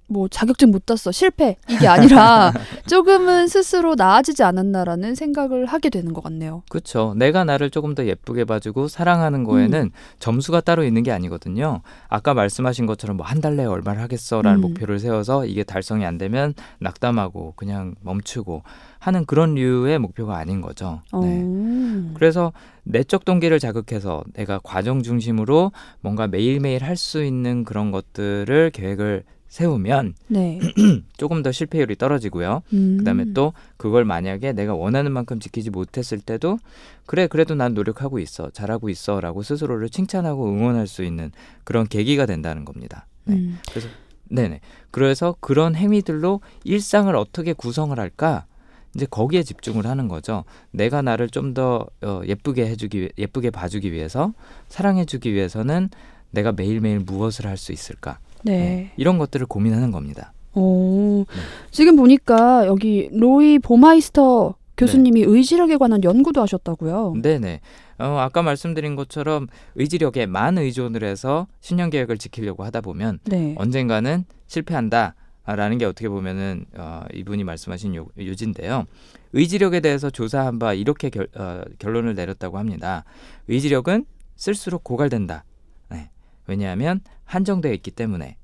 [0.10, 2.54] 뭐 자격증 못 땄어 실패 이게 아니라
[2.88, 6.64] 조금은 스스로 나아지지 않았나라는 생각을 하게 되는 것 같네요.
[6.70, 7.14] 그렇죠.
[7.18, 9.90] 내가 나를 조금 더 예쁘게 봐주고 사랑하는 거에는 음.
[10.20, 11.82] 점수가 따로 있는 게 아니거든요.
[12.08, 14.62] 아까 말씀하신 것처럼 뭐 한 달 내에 얼마를 하겠어라는 음.
[14.62, 18.64] 목표를 세워서 이게 달성이 안 되면 낙담하고 그냥 멈추고
[19.00, 21.02] 하는 그런 류의 목표가 아닌 거죠.
[21.22, 21.42] 네.
[21.44, 22.12] 어.
[22.16, 22.52] 그래서
[22.84, 30.14] 내적 동기를 자극해서 내가 과정 중심으로 뭔가 매일매일 할 수 있는 그런 것들을 계획을 세우면
[30.28, 30.60] 네.
[31.18, 32.62] 조금 더 실패율이 떨어지고요.
[32.74, 32.98] 음.
[32.98, 36.60] 그다음에 또 그걸 만약에 내가 원하는 만큼 지키지 못했을 때도
[37.06, 41.32] 그래 그래도 난 노력하고 있어 잘하고 있어라고 스스로를 칭찬하고 응원할 수 있는
[41.64, 43.08] 그런 계기가 된다는 겁니다.
[43.26, 43.36] 네.
[43.36, 43.58] 음.
[44.30, 44.60] 네네.
[44.92, 48.46] 그래서 그런 행위들로 일상을 어떻게 구성을 할까?
[48.96, 50.44] 이제 거기에 집중을 하는 거죠.
[50.72, 54.34] 내가 나를 좀더 어, 예쁘게 해주기 위- 예쁘게 봐주기 위해서
[54.70, 55.90] 사랑해주기 위해서는
[56.32, 58.20] 내가 매일매일 무엇을 할 수 있을까?
[58.52, 58.92] 네.
[58.98, 60.34] 이런 것들을 고민하는 겁니다.
[60.54, 61.26] 오.
[61.28, 61.42] 네.
[61.72, 67.16] 지금 보니까 여기 로이 보마이스터 교수님이 의지력에 관한 연구도 하셨다고요.
[67.22, 67.62] 네네.
[68.00, 73.56] 어, 아까 말씀드린 것처럼 의지력에 만 의존을 해서 신년 계획을 지키려고 하다 보면 네.
[73.58, 78.86] 언젠가는 실패한다 라는 게 어떻게 보면은 어, 이분이 말씀하신 요, 요지인데요.
[79.34, 83.04] 의지력에 대해서 조사한 바 이렇게 결, 어, 결론을 내렸다고 합니다.
[83.48, 84.06] 의지력은
[84.36, 85.44] 쓸수록 고갈된다.
[85.90, 86.10] 네.
[86.46, 88.38] 왜냐하면 한정되어 있기 때문에.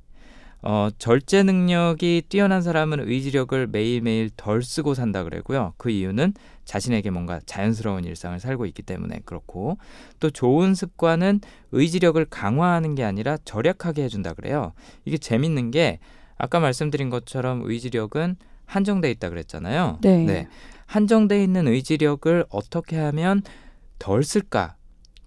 [0.65, 5.73] 어, 절제 능력이 뛰어난 사람은 의지력을 매일매일 덜 쓰고 산다 그래고요.
[5.75, 9.77] 그 이유는 자신에게 뭔가 자연스러운 일상을 살고 있기 때문에 그렇고
[10.21, 11.41] 또 좋은 습관은
[11.73, 14.71] 의지력을 강화하는 게 아니라 절약하게 해준다 그래요.
[15.03, 15.99] 이게 재밌는 게
[16.37, 19.99] 아까 말씀드린 것처럼 의지력은 한정돼 있다 그랬잖아요.
[20.25, 20.47] 네.
[20.85, 23.41] 한정돼 있는 의지력을 어떻게 하면
[23.99, 24.77] 덜 쓸까?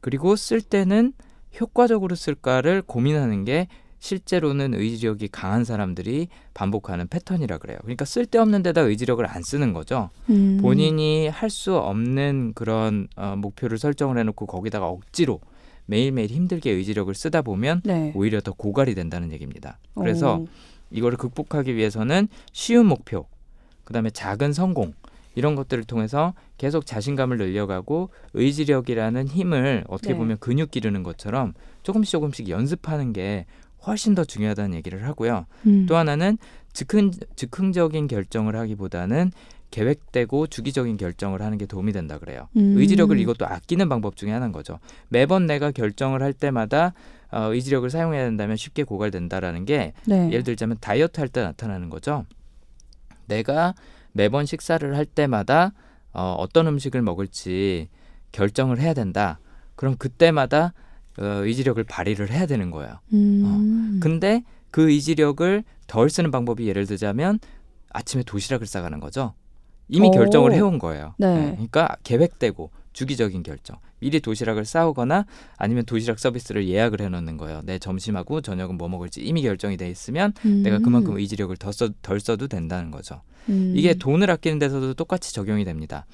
[0.00, 1.12] 그리고 쓸 때는
[1.60, 7.78] 효과적으로 쓸까를 고민하는 게 실제로는 의지력이 강한 사람들이 반복하는 패턴이라 그래요.
[7.80, 10.10] 그러니까 쓸데없는 데다 의지력을 안 쓰는 거죠.
[10.28, 10.58] 음.
[10.60, 15.40] 본인이 할 수 없는 그런 어, 목표를 설정을 해놓고 거기다가 억지로
[15.86, 18.12] 매일매일 힘들게 의지력을 쓰다 보면 네.
[18.14, 19.78] 오히려 더 고갈이 된다는 얘기입니다.
[19.94, 20.48] 그래서 오.
[20.90, 23.26] 이거를 극복하기 위해서는 쉬운 목표,
[23.84, 24.92] 그다음에 작은 성공
[25.36, 30.18] 이런 것들을 통해서 계속 자신감을 늘려가고 의지력이라는 힘을 어떻게 네.
[30.18, 31.52] 보면 근육 기르는 것처럼
[31.84, 33.46] 조금씩 조금씩 연습하는 게
[33.86, 35.46] 훨씬 더 중요하다는 얘기를 하고요.
[35.66, 35.86] 음.
[35.86, 36.38] 또 하나는
[36.72, 39.30] 즉흥, 즉흥적인 결정을 하기보다는
[39.70, 42.48] 계획되고 주기적인 결정을 하는 게 도움이 된다 그래요.
[42.56, 42.76] 음.
[42.78, 44.78] 의지력을 이것도 아끼는 방법 중에 하나인 거죠.
[45.08, 46.94] 매번 내가 결정을 할 때마다
[47.30, 50.28] 어, 의지력을 사용해야 된다면 쉽게 고갈된다라는 게 네.
[50.30, 52.24] 예를 들자면 다이어트 할 때 나타나는 거죠.
[53.26, 53.74] 내가
[54.16, 55.72] 매번 식사를 할 때마다
[56.12, 57.88] 어, 어떤 음식을 먹을지
[58.32, 59.38] 결정을 해야 된다.
[59.74, 60.72] 그럼 그때마다
[61.18, 62.98] 어, 의지력을 발휘를 해야 되는 거예요.
[63.12, 64.00] 음.
[64.02, 67.38] 근데 그 의지력을 덜 쓰는 방법이 예를 들자면
[67.90, 69.34] 아침에 도시락을 싸가는 거죠.
[69.88, 70.10] 이미 오.
[70.10, 71.14] 결정을 해온 거예요.
[71.18, 71.52] 네.
[71.52, 73.76] 그러니까 계획되고 주기적인 결정.
[74.00, 75.26] 미리 도시락을 싸오거나
[75.58, 77.60] 아니면 도시락 서비스를 예약을 해놓는 거예요.
[77.64, 80.62] 내 점심하고 저녁은 뭐 먹을지 이미 결정이 돼 있으면 음.
[80.62, 83.20] 내가 그만큼 의지력을 더 써, 덜 써도 된다는 거죠.
[83.50, 83.74] 음.
[83.76, 86.06] 이게 돈을 아끼는 데서도 똑같이 적용이 됩니다.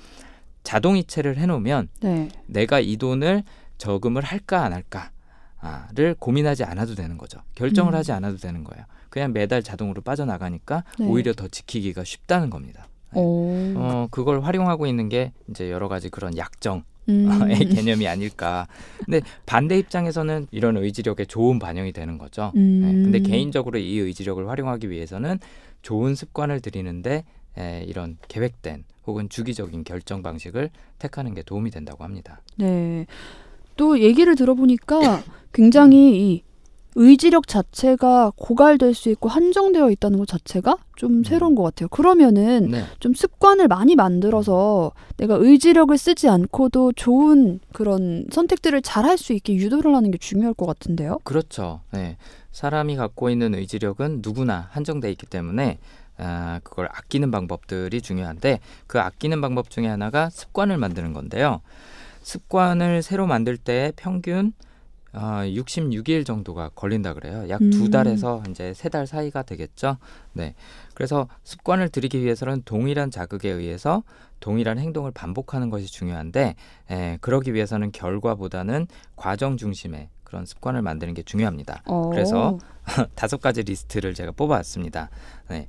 [0.65, 2.29] 자동이체를 해놓으면 네.
[2.47, 3.45] 내가 이 돈을
[3.79, 7.39] 저금을 할까 안 할까를 고민하지 않아도 되는 거죠.
[7.55, 7.97] 결정을 음.
[7.97, 8.85] 하지 않아도 되는 거예요.
[9.09, 11.07] 그냥 매달 자동으로 빠져나가니까 네.
[11.07, 12.89] 오히려 더 지키기가 쉽다는 겁니다.
[13.15, 13.21] 네.
[13.21, 13.75] 오.
[13.77, 17.29] 어, 그걸 활용하고 있는 게 이제 여러 가지 그런 약정의 음.
[17.73, 18.67] 개념이 아닐까.
[19.05, 22.53] 근데 반대 입장에서는 이런 의지력에 좋은 반영이 되는 거죠.
[22.57, 22.81] 음.
[22.83, 25.39] 네, 근데 개인적으로 이 의지력을 활용하기 위해서는
[25.83, 27.25] 좋은 습관을 들이는데
[27.59, 32.41] 에, 이런 계획된 혹은 주기적인 결정 방식을 택하는 게 도움이 된다고 합니다.
[32.57, 33.07] 네.
[33.77, 34.99] 또 얘기를 들어보니까
[35.53, 36.43] 굉장히 이
[36.95, 41.89] 의지력 자체가 고갈될 수 있고 한정되어 있다는 것 자체가 좀 새로운 것 같아요.
[41.89, 42.85] 그러면은 네.
[43.01, 49.55] 좀 습관을 많이 만들어서 내가 의지력을 쓰지 않고도 좋은 그런 선택들을 잘 할 수 있게
[49.55, 51.19] 유도를 하는 게 중요할 것 같은데요.
[51.25, 51.81] 그렇죠.
[51.93, 52.17] 네.
[52.53, 55.79] 사람이 갖고 있는 의지력은 누구나 한정돼 있기 때문에
[56.19, 61.63] 아, 그걸 아끼는 방법들이 중요한데 그 아끼는 방법 중에 하나가 습관을 만드는 건데요.
[62.23, 64.53] 습관을 새로 만들 때 평균
[65.15, 67.47] 어, 66일 정도가 걸린다 그래요.
[67.49, 67.91] 약두 음.
[67.91, 69.97] 달에서 이제 세 달 사이가 되겠죠.
[70.33, 70.55] 네.
[70.95, 74.03] 그래서 습관을 들이기 위해서는 동일한 자극에 의해서
[74.41, 76.55] 동일한 행동을 반복하는 것이 중요한데
[76.91, 81.83] 에, 그러기 위해서는 결과보다는 과정 중심의 그런 습관을 만드는 게 중요합니다.
[81.87, 82.09] 어.
[82.11, 82.59] 그래서
[83.15, 85.11] 다섯 가지 리스트를 제가 뽑아왔습니다.
[85.49, 85.69] 네.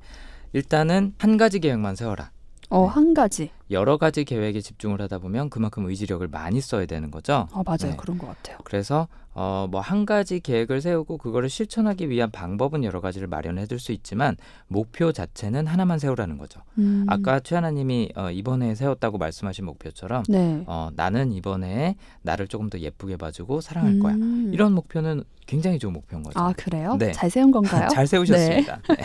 [0.53, 2.32] 일단은 한 가지 계획만 세워라.
[2.69, 2.88] 어, 네.
[2.88, 3.49] 한 가지.
[3.71, 7.47] 여러 가지 계획에 집중을 하다 보면 그만큼 의지력을 많이 써야 되는 거죠.
[7.52, 7.91] 어, 맞아요.
[7.91, 7.95] 네.
[7.97, 8.58] 그런 것 같아요.
[8.63, 13.80] 그래서 어, 뭐 한 가지 계획을 세우고 그거를 실천하기 위한 방법은 여러 가지를 마련해 둘
[13.80, 16.62] 수 있지만 목표 자체는 하나만 세우라는 거죠.
[16.78, 17.06] 음.
[17.08, 20.63] 아까 최하나님이 어, 이번에 세웠다고 말씀하신 목표처럼 네.
[20.67, 24.13] 어, 나는 이번에 나를 조금 더 예쁘게 봐주고 사랑할 거야.
[24.13, 24.52] 음.
[24.54, 26.39] 이런 목표는 굉장히 좋은 목표인 거죠.
[26.39, 26.95] 아, 그래요?
[26.99, 27.12] 네.
[27.12, 27.88] 잘 세운 건가요?
[27.91, 28.82] 잘 세우셨습니다.
[28.88, 28.95] 네.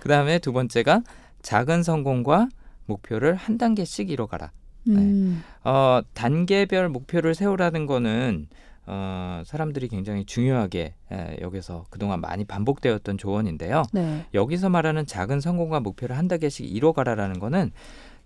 [0.00, 1.02] 그다음에 두 번째가
[1.42, 2.48] 작은 성공과
[2.88, 4.50] 목표를 한 단계씩 이뤄가라.
[4.88, 5.42] 음.
[5.64, 8.48] 어, 단계별 목표를 세우라는 거는
[8.86, 13.82] 어, 사람들이 굉장히 중요하게 에, 여기서 그동안 많이 반복되었던 조언인데요.
[13.92, 14.24] 네.
[14.32, 17.70] 여기서 말하는 작은 성공과 목표를 한 단계씩 이뤄가라라는 거는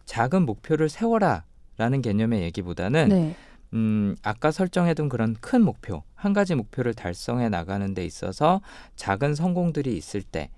[0.04, 3.34] 작은 목표를 세워라라는 개념의 얘기보다는 네.
[3.74, 8.60] 음, 아까 설정해둔 그런 큰 목표, 한 가지 목표를 달성해 나가는 데 있어서
[8.94, 10.50] 작은 성공들이 있을 때,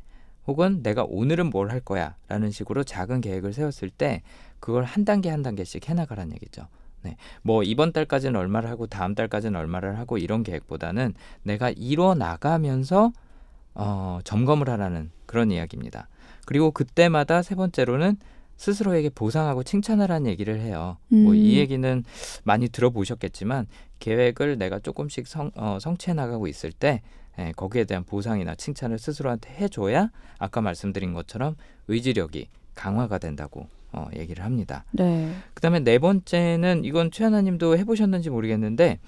[0.46, 4.22] 혹은 내가 오늘은 뭘 할 거야 라는 식으로 작은 계획을 세웠을 때,
[4.61, 6.66] 그걸 한 단계 한 단계씩 해나가라는 얘기죠.
[7.02, 7.16] 네.
[7.42, 13.12] 뭐, 이번 달까지는 얼마를 하고, 다음 달까지는 얼마를 하고, 이런 계획보다는 내가 이뤄 나가면서,
[13.74, 16.09] 어, 점검을 하라는 그런 이야기입니다.
[16.46, 18.16] 그리고 그때마다 세 번째로는,
[18.57, 20.96] 스스로에게 보상하고 칭찬하라는 얘기를 해요.
[21.09, 21.59] 뭐이 음.
[21.59, 22.04] 얘기는
[22.44, 23.66] 많이 들어보셨겠지만
[23.98, 27.02] 계획을 내가 조금씩 성, 어, 성취해 나가고 있을 때
[27.38, 31.57] 예, 거기에 대한 보상이나 칭찬을 스스로한테 해줘야 아까 말씀드린 것처럼
[31.88, 34.85] 의지력이 강화가 된다고 어, 얘기를 합니다.
[34.92, 35.33] 네.
[35.55, 38.99] 그다음에 네 번째는 이건 최하나님도 해보셨는지 모르겠는데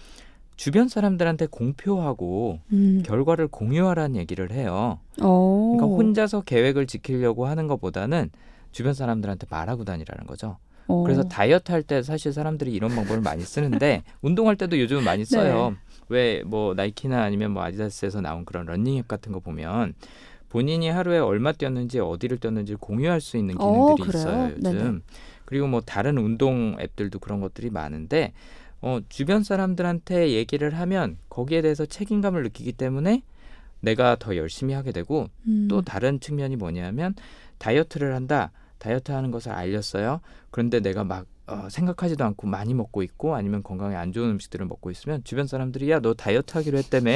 [0.57, 3.03] 주변 사람들한테 공표하고 음.
[3.05, 5.01] 결과를 공유하라는 얘기를 해요.
[5.21, 5.75] 어.
[5.77, 8.31] 그러니까 혼자서 계획을 지키려고 하는 것보다는
[8.73, 10.57] 주변 사람들한테 말하고 다니라는 거죠.
[10.89, 11.03] 어.
[11.03, 15.71] 그래서 다이어트 할 때 사실 사람들이 이런 방법을 많이 쓰는데 운동할 때도 요즘은 많이 써요.
[15.71, 15.77] 네.
[16.09, 19.95] 왜 뭐 나이키나 아니면 뭐 아디다스에서 나온 그런 러닝 앱 같은 거 보면
[20.49, 23.67] 본인이 하루에 얼마 뛰었는지 어디를 뛰었는지 공유할 수 있는 어,
[23.97, 24.21] 기능들이 그래요?
[24.23, 24.63] 있어요 요즘.
[24.63, 24.99] 네네.
[25.45, 28.33] 그리고 뭐 다른 운동 앱들도 그런 것들이 많은데
[28.81, 33.23] 어, 주변 사람들한테 얘기를 하면 거기에 대해서 책임감을 느끼기 때문에
[33.81, 35.67] 내가 더 열심히 하게 되고 음.
[35.69, 37.15] 또 다른 측면이 뭐냐면
[37.59, 38.53] 다이어트를 한다.
[38.79, 40.21] 다이어트 하는 것을 알렸어요.
[40.51, 44.91] 그런데 내가 막 어, 생각하지도 않고 많이 먹고 있고 아니면 건강에 안 좋은 음식들을 먹고
[44.91, 47.11] 있으면 주변 사람들이 야 너 다이어트 하기로 했다며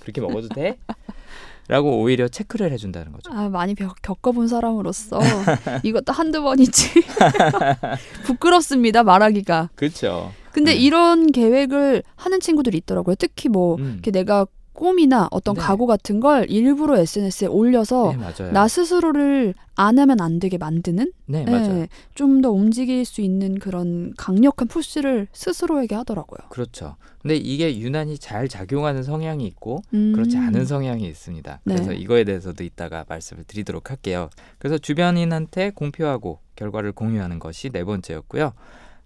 [0.00, 0.78] 그렇게 먹어도 돼?
[1.68, 3.30] 라고 오히려 체크를 해준다는 거죠.
[3.32, 5.20] 아, 많이 겪- 겪어본 사람으로서
[5.84, 6.90] 이것도 한두 번이지.
[8.24, 9.70] 부끄럽습니다, 말하기가.
[9.74, 10.32] 그렇죠.
[10.52, 10.78] 근데 네.
[10.80, 13.14] 이런 계획을 하는 친구들이 있더라고요.
[13.16, 13.92] 특히 뭐 음.
[13.94, 15.60] 이렇게 내가 꿈이나 어떤 네.
[15.60, 18.50] 각오 같은 걸 일부러 SNS에 올려서 네.
[18.52, 21.86] 나 스스로를 안 하면 안 되게 만드는 네 맞아요.
[22.14, 26.48] 좀더 움직일 수 있는 그런 강력한 푸시를 스스로에게 하더라고요.
[26.48, 26.96] 그렇죠.
[27.20, 30.12] 근데 이게 유난히 잘 작용하는 성향이 있고 음.
[30.12, 31.60] 그렇지 않은 성향이 있습니다.
[31.64, 31.96] 그래서 네.
[31.96, 34.28] 이거에 대해서도 이따가 말씀을 드리도록 할게요.
[34.58, 38.52] 그래서 주변인한테 공표하고 결과를 공유하는 것이 네 번째였고요.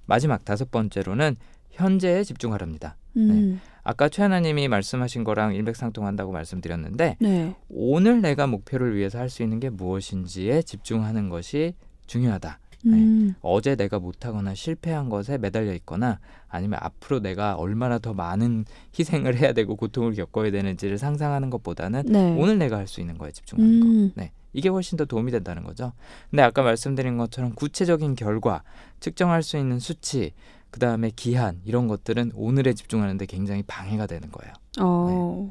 [0.06, 1.36] 마지막 다섯 번째로는
[1.72, 2.96] 현재에 집중하랍니다.
[3.16, 3.60] 음.
[3.88, 7.54] 아까 최하나님이 말씀하신 거랑 일맥상통한다고 말씀드렸는데 네.
[7.68, 11.74] 오늘 내가 목표를 위해서 할 수 있는 게 무엇인지에 집중하는 것이
[12.06, 12.58] 중요하다.
[12.86, 13.34] 음.
[13.42, 16.18] 어제 내가 못하거나 실패한 것에 매달려 있거나
[16.48, 18.64] 아니면 앞으로 내가 얼마나 더 많은
[18.98, 22.36] 희생을 해야 되고 고통을 겪어야 되는지를 상상하는 것보다는 네.
[22.38, 23.86] 오늘 내가 할 수 있는 거에 집중하는 거.
[23.86, 24.12] 음.
[24.16, 24.32] 네.
[24.52, 25.92] 이게 훨씬 더 도움이 된다는 거죠.
[26.30, 28.62] 근데 아까 말씀드린 것처럼 구체적인 결과,
[29.00, 30.32] 측정할 수 있는 수치,
[30.76, 34.52] 그 다음에 기한 이런 것들은 오늘에 집중하는데 굉장히 방해가 되는 거예요.
[34.78, 35.50] 어.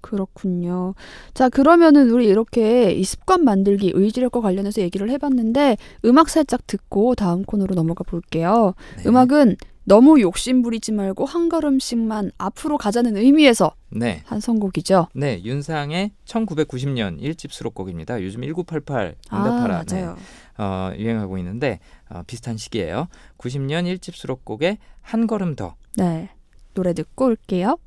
[0.00, 0.96] 그렇군요.
[1.32, 7.44] 자, 그러면은 우리 이렇게 이 습관 만들기 의지력과 관련해서 얘기를 해봤는데 음악 살짝 듣고 다음
[7.44, 8.74] 코너로 넘어가 볼게요.
[8.96, 9.08] 네.
[9.08, 14.22] 음악은 너무 욕심 부리지 말고 한 걸음씩만 앞으로 가자는 의미에서 네.
[14.24, 15.08] 한 선곡이죠.
[15.14, 18.22] 네, 윤상의 1990년 1집 수록곡입니다.
[18.22, 20.16] 요즘 1988 응답하라 아, 맞아요.
[20.16, 21.80] 네, 어, 유행하고 있는데
[22.12, 23.08] 어, 비슷한 시기예요.
[23.38, 25.76] 90년 1집 수록곡의 한 걸음 더.
[25.96, 26.30] 네.
[26.74, 27.78] 노래 듣고 올게요.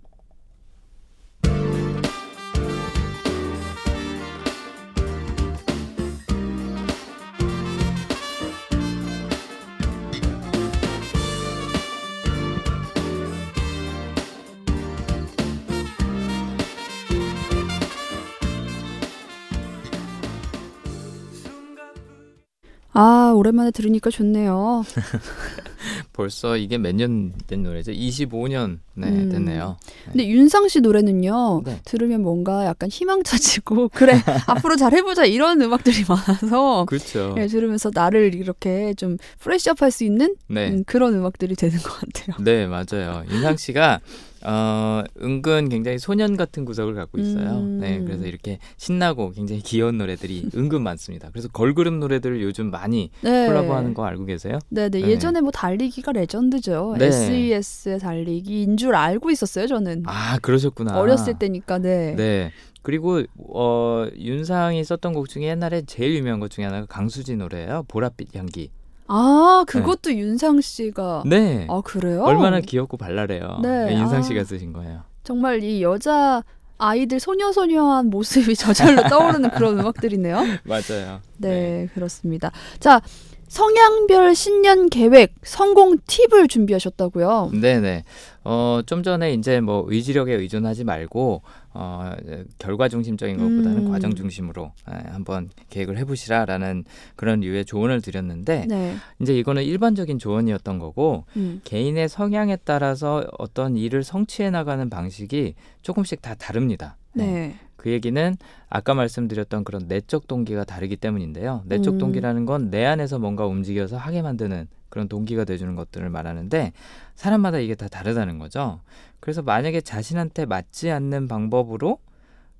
[22.95, 24.83] 아, 오랜만에 들으니까 좋네요.
[26.13, 27.91] 벌써 이게 몇 년 된 노래죠?
[27.91, 29.29] 25년 네, 음.
[29.29, 29.77] 됐네요.
[30.05, 31.61] 근데 윤상 씨 노래는요.
[31.65, 31.79] 네.
[31.85, 37.35] 들으면 뭔가 약간 희망차지고 그래 앞으로 잘 해보자 이런 음악들이 많아서 그렇죠.
[37.37, 40.69] 예, 들으면서 나를 이렇게 좀 프레시업할 수 있는 네.
[40.71, 42.37] 음, 그런 음악들이 되는 것 같아요.
[42.39, 43.23] 네, 맞아요.
[43.29, 43.99] 윤상 씨가
[44.47, 47.59] 어, 은근 굉장히 소년 같은 구석을 갖고 있어요.
[47.59, 47.79] 음.
[47.79, 51.29] 네, 그래서 이렇게 신나고 굉장히 귀여운 노래들이 은근 많습니다.
[51.31, 53.47] 그래서 걸그룹 노래들을 요즘 많이 네.
[53.47, 54.59] 콜라보하는 거 알고 계세요?
[54.69, 55.07] 네네 네.
[55.07, 56.95] 예전에 뭐 달리기가 레전드죠.
[56.99, 57.07] 네.
[57.07, 60.99] SES의 달리기인 줄 알고 있었어요 저는 아, 그러셨구나.
[60.99, 62.15] 어렸을 때니까 네.
[62.15, 62.51] 네.
[62.83, 67.85] 그리고 어, 윤상이 썼던 곡 중에 옛날에 제일 유명한 것 중에 하나가 강수지 노래예요.
[67.87, 68.69] 보랏빛 향기.
[69.07, 71.67] 아 그것도 윤상 씨가 네.
[71.69, 72.23] 아 그래요?
[72.23, 73.59] 얼마나 귀엽고 발랄해요.
[73.61, 74.21] 네, 윤상 아.
[74.21, 75.01] 씨가 쓰신 거예요.
[75.23, 76.43] 정말 이 여자
[76.77, 80.37] 아이들 소녀소녀한 모습이 저절로 떠오르는 그런 음악들이네요.
[80.63, 81.21] 맞아요.
[81.37, 82.51] 네, 그렇습니다.
[82.79, 83.01] 자,
[83.47, 87.51] 성향별 신년 계획 성공 팁을 준비하셨다고요.
[87.53, 88.03] 네네.
[88.43, 91.41] 어, 좀 전에 이제 뭐 의지력에 의존하지 말고,
[91.75, 92.13] 어,
[92.57, 93.91] 결과 중심적인 것보다는 음.
[93.91, 96.85] 과정 중심으로 예, 한번 계획을 해보시라라는
[97.17, 98.95] 그런 류의 조언을 드렸는데, 네.
[99.21, 101.59] 이제 이거는 일반적인 조언이었던 거고, 음.
[101.65, 106.95] 개인의 성향에 따라서 어떤 일을 성취해 나가는 방식이 조금씩 다 다릅니다.
[107.19, 107.21] 예.
[107.21, 107.55] 네.
[107.75, 108.35] 그 얘기는
[108.69, 111.61] 아까 말씀드렸던 그런 내적 동기가 다르기 때문인데요.
[111.65, 111.97] 내적 음.
[111.99, 116.71] 동기라는 건 내 안에서 뭔가 움직여서 하게 만드는 그런 동기가 돼주는 것들을 말하는데
[117.15, 118.79] 사람마다 이게 다 다르다는 거죠.
[119.19, 121.99] 그래서 만약에 자신한테 맞지 않는 방법으로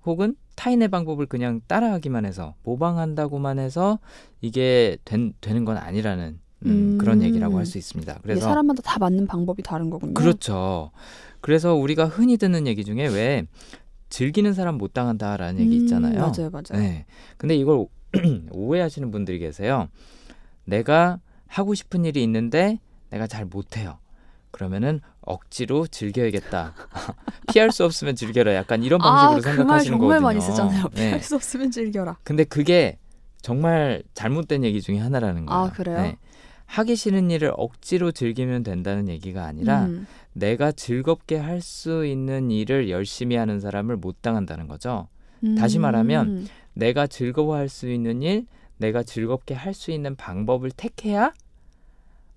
[0.04, 4.00] 혹은 타인의 방법을 그냥 따라하기만 해서 모방한다고만 해서
[4.42, 6.98] 이게 된, 되는 건 아니라는 음, 음.
[6.98, 8.20] 그런 얘기라고 할 수 있습니다.
[8.22, 10.14] 그래서 사람마다 다 맞는 방법이 다른 거군요.
[10.14, 10.92] 그렇죠.
[11.40, 13.46] 그래서 우리가 흔히 듣는 얘기 중에 왜
[14.10, 16.20] 즐기는 사람 못 당한다라는 얘기 음, 있잖아요.
[16.20, 16.84] 맞아요, 맞아요.
[16.84, 17.06] 네.
[17.38, 17.86] 근데 이걸
[18.52, 19.88] 오해하시는 분들이 계세요.
[20.66, 22.80] 내가 하고 싶은 일이 있는데
[23.10, 24.00] 내가 잘 못해요.
[24.52, 26.74] 그러면은 억지로 즐겨야겠다.
[27.52, 28.56] 피할 수 없으면 즐겨라.
[28.56, 30.22] 약간 이런 방식으로 아, 생각하시는 정말 거거든요.
[30.22, 30.84] 많이 쓰잖아요.
[30.94, 31.08] 네.
[31.08, 32.18] 피할 수 없으면 즐겨라.
[32.24, 32.98] 근데 그게
[33.42, 35.64] 정말 잘못된 얘기 중에 하나라는 거예요.
[35.66, 35.70] 네.
[35.70, 36.14] 아, 그래요?
[36.68, 40.08] 하기 싫은 일을 억지로 즐기면 된다는 얘기가 아니라 음.
[40.34, 45.08] 내가 즐겁게 할 수 있는 일을 열심히 하는 사람을 못 당한다는 거죠.
[45.60, 46.48] 다시 말하면 음.
[46.74, 51.34] 내가 즐거워할 수 있는 일, 내가 즐겁게 할 수 있는 방법을 택해야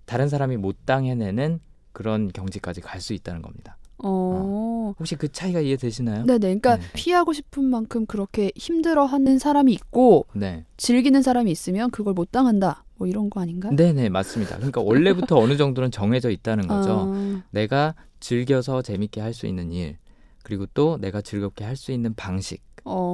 [0.07, 1.61] 다른 사람이 못 당해내는
[1.92, 3.77] 그런 경지까지 갈 수 있다는 겁니다.
[3.98, 4.94] 어.
[4.98, 6.24] 혹시 그 차이가 이해되시나요?
[6.24, 6.38] 네네.
[6.38, 6.83] 그러니까 네.
[6.94, 10.64] 피하고 싶은 만큼 그렇게 힘들어하는 사람이 있고 네.
[10.77, 12.85] 즐기는 사람이 있으면 그걸 못 당한다.
[12.96, 13.70] 뭐 이런 거 아닌가?
[13.70, 14.57] 네네, 맞습니다.
[14.57, 17.09] 그러니까 원래부터 어느 정도는 정해져 있다는 거죠.
[17.12, 19.98] 아, 내가 즐겨서 재밌게 할 수 있는 일,
[20.42, 22.67] 그리고 또 내가 즐겁게 할 수 있는 방식, 어.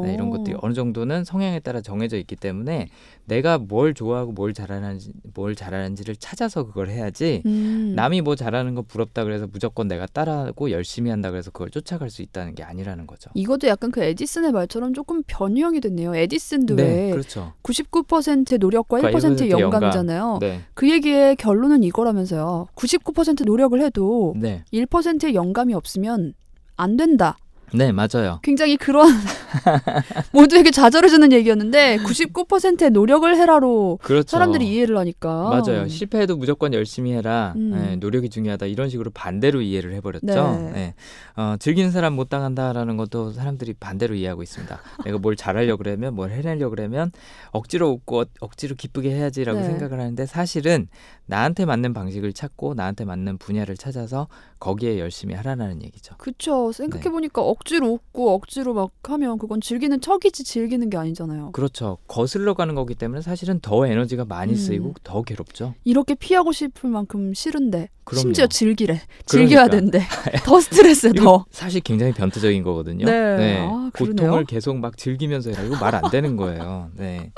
[0.05, 2.89] 네, 이런 것들이 어느 정도는 성향에 따라 정해져 있기 때문에
[3.27, 7.93] 내가 뭘 좋아하고 뭘 잘하는지 뭘 잘하는지를 찾아서 그걸 해야지 음.
[7.97, 12.23] 남이 뭐 잘하는 거 부럽다 그래서 무조건 내가 따라하고 열심히 한다 그래서 그걸 쫓아갈 수
[12.23, 13.31] 있다는 게 아니라는 거죠.
[13.35, 16.15] 이것도 약간 그 에디슨의 말처럼 조금 변형이 됐네요.
[16.15, 17.53] 에디슨도 네, 왜 그렇죠.
[17.63, 19.61] 99% 노력과 그러니까 1% 1% 영감.
[19.61, 20.39] 영감이잖아요.
[20.41, 22.69] 네, 그 얘기의 결론은 이거라면서요.
[22.75, 26.35] 99% 노력을 해도 네, 1%의 영감이 없으면
[26.77, 27.37] 안 된다.
[27.73, 28.41] 네, 맞아요.
[28.43, 29.07] 굉장히 그런
[30.33, 34.29] 모두에게 좌절해주는 얘기였는데 99%의 노력을 해라로 그렇죠.
[34.29, 35.89] 사람들이 이해를 하니까 맞아요.
[35.89, 37.53] 실패해도 무조건 열심히 해라.
[37.57, 37.71] 음.
[37.73, 38.67] 네, 노력이 중요하다.
[38.67, 40.27] 이런 식으로 반대로 이해를 해버렸죠.
[40.27, 40.71] 네.
[40.73, 40.95] 네.
[41.37, 44.79] 어, 즐기는 사람 못 당한다라는 것도 사람들이 반대로 이해하고 있습니다.
[45.05, 47.11] 내가 뭘 잘하려 그러면 뭘 해내려 그러면
[47.51, 49.67] 억지로 웃고 어- 억지로 기쁘게 해야지라고 네.
[49.67, 50.87] 생각을 하는데 사실은
[51.27, 54.29] 나한테 맞는 방식을 찾고 나한테 맞는 분야를 찾아서
[54.61, 56.15] 거기에 열심히 하라는 얘기죠.
[56.19, 61.99] 그쵸 생각해 보니까 억지로 웃고 억지로 막 하면 그건 즐기는 척이지 즐기는 게 아니잖아요 그렇죠.
[62.09, 64.57] 거슬러 가는 거기 때문에 사실은 더 에너지가 많이 음.
[64.57, 65.75] 쓰이고 더 괴롭죠.
[65.85, 68.21] 이렇게 피하고 싶을 만큼 싫은데 그럼요.
[68.21, 69.77] 심지어 즐기래 즐겨야 그러니까.
[69.99, 70.07] 된대
[70.45, 73.07] 더 스트레스 더 사실 굉장히 변태적인 거거든요.
[73.07, 73.59] 네.
[73.61, 74.17] 아, 그러네요.
[74.17, 75.63] 고통을 계속 막 즐기면서 해라.
[75.63, 76.91] 이거 말 안 되는 거예요.
[76.97, 77.31] 네.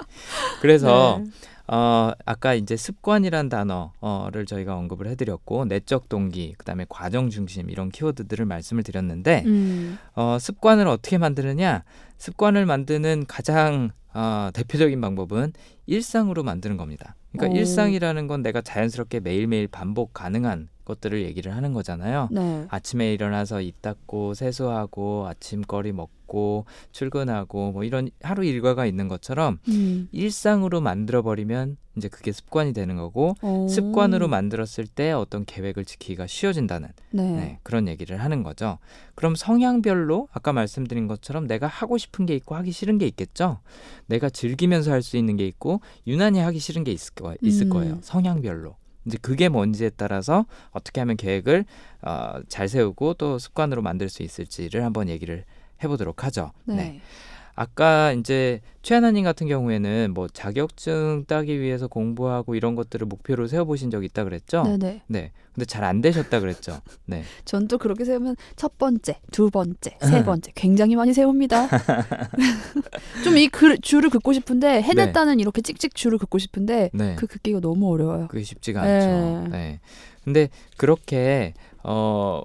[0.61, 1.31] 그래서 네.
[1.69, 8.45] 어, 아까 이제 습관이란 단어를 저희가 언급을 해드렸고 내적 동기, 그다음에 과정 중심 이런 키워드들을
[8.45, 9.99] 말씀을 드렸는데 음.
[10.15, 11.85] 어, 습관을 어떻게 만드느냐?
[12.19, 15.53] 습관을 만드는 가장 어, 대표적인 방법은
[15.87, 17.17] 일상으로 만드는 겁니다.
[17.33, 17.59] 그러니까 오.
[17.59, 22.29] 일상이라는 건 내가 자연스럽게 매일매일 반복 가능한 것들을 얘기를 하는 거잖아요.
[22.31, 22.67] 네.
[22.71, 26.16] 아침에 일어나서 입 닦고 세수하고 아침거리 먹고
[26.93, 30.09] 출근하고 뭐 이런 하루 일과가 있는 것처럼 음.
[30.13, 33.69] 일상으로 만들어 버리면 이제 그게 습관이 되는 거고 오.
[33.69, 37.23] 습관으로 만들었을 때 어떤 계획을 지키기가 쉬워진다는 네.
[37.23, 38.79] 네, 그런 얘기를 하는 거죠.
[39.15, 43.61] 그럼 성향별로 아까 말씀드린 것처럼 내가 하고 싶은 게 있고 하기 싫은 게 있겠죠.
[44.07, 47.71] 내가 즐기면서 할 수 있는 게 있고 유난히 하기 싫은 게 있을, 거, 있을 음.
[47.71, 47.99] 거예요.
[48.03, 48.75] 성향별로.
[49.07, 51.65] 이제 그게 뭔지에 따라서 어떻게 하면 계획을
[52.03, 55.45] 어, 잘 세우고 또 습관으로 만들 수 있을지를 한번 얘기를
[55.83, 56.53] 해보도록 하죠.
[56.65, 57.01] 네.
[57.59, 64.05] 아까 이제 최하나님 같은 경우에는 뭐 자격증 따기 위해서 공부하고 이런 것들을 목표로 세워보신 적
[64.05, 64.63] 있다 그랬죠?
[64.63, 65.03] 네네.
[65.07, 65.33] 네.
[65.55, 66.83] 근데 잘 안 되셨다 그랬죠?
[67.07, 67.23] 네.
[67.47, 70.25] 전 또 그렇게 세우면 첫 번째, 두 번째, 세 음.
[70.27, 71.69] 번째 굉장히 많이 세웁니다.
[73.25, 73.49] 좀 이
[73.81, 77.17] 줄을 긋고 싶은데 해냈다는 이렇게 찍찍 줄을 긋고 싶은데 네.
[77.19, 78.29] 그 긋기가 너무 어려워요.
[78.29, 78.97] 그게 쉽지가 네.
[79.01, 79.49] 않죠.
[79.51, 79.81] 네.
[80.25, 82.43] 근데 그렇게 어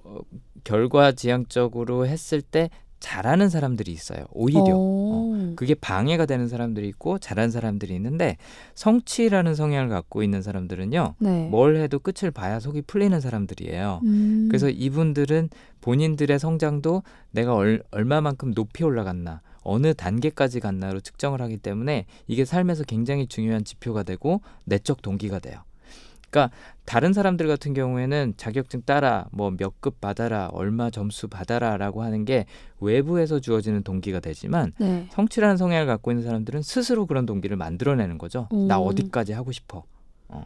[0.63, 2.69] 결과 지향적으로 했을 때
[3.01, 4.23] 잘하는 사람들이 있어요.
[4.31, 4.61] 오히려.
[4.61, 5.55] 어, 오.
[5.55, 8.37] 그게 방해가 되는 사람들이 있고 잘하는 사람들이 있는데
[8.75, 11.15] 성취라는 성향을 갖고 있는 사람들은요.
[11.19, 11.47] 네.
[11.49, 14.01] 뭘 해도 끝을 봐야 속이 풀리는 사람들이에요.
[14.05, 14.47] 음.
[14.49, 15.49] 그래서 이분들은
[15.81, 22.83] 본인들의 성장도 내가 얼, 얼마만큼 높이 올라갔나 어느 단계까지 갔나로 측정을 하기 때문에 이게 삶에서
[22.83, 25.63] 굉장히 중요한 지표가 되고 내적 동기가 돼요.
[26.31, 32.25] 그러니까 다른 사람들 같은 경우에는 자격증 따라 뭐 몇 급 받아라 얼마 점수 받아라라고 하는
[32.25, 32.45] 게
[32.79, 35.07] 외부에서 주어지는 동기가 되지만 네.
[35.11, 38.47] 성취라는 성향을 갖고 있는 사람들은 스스로 그런 동기를 만들어내는 거죠.
[38.53, 38.67] 음.
[38.67, 39.83] 나 어디까지 하고 싶어.
[40.29, 40.43] 어.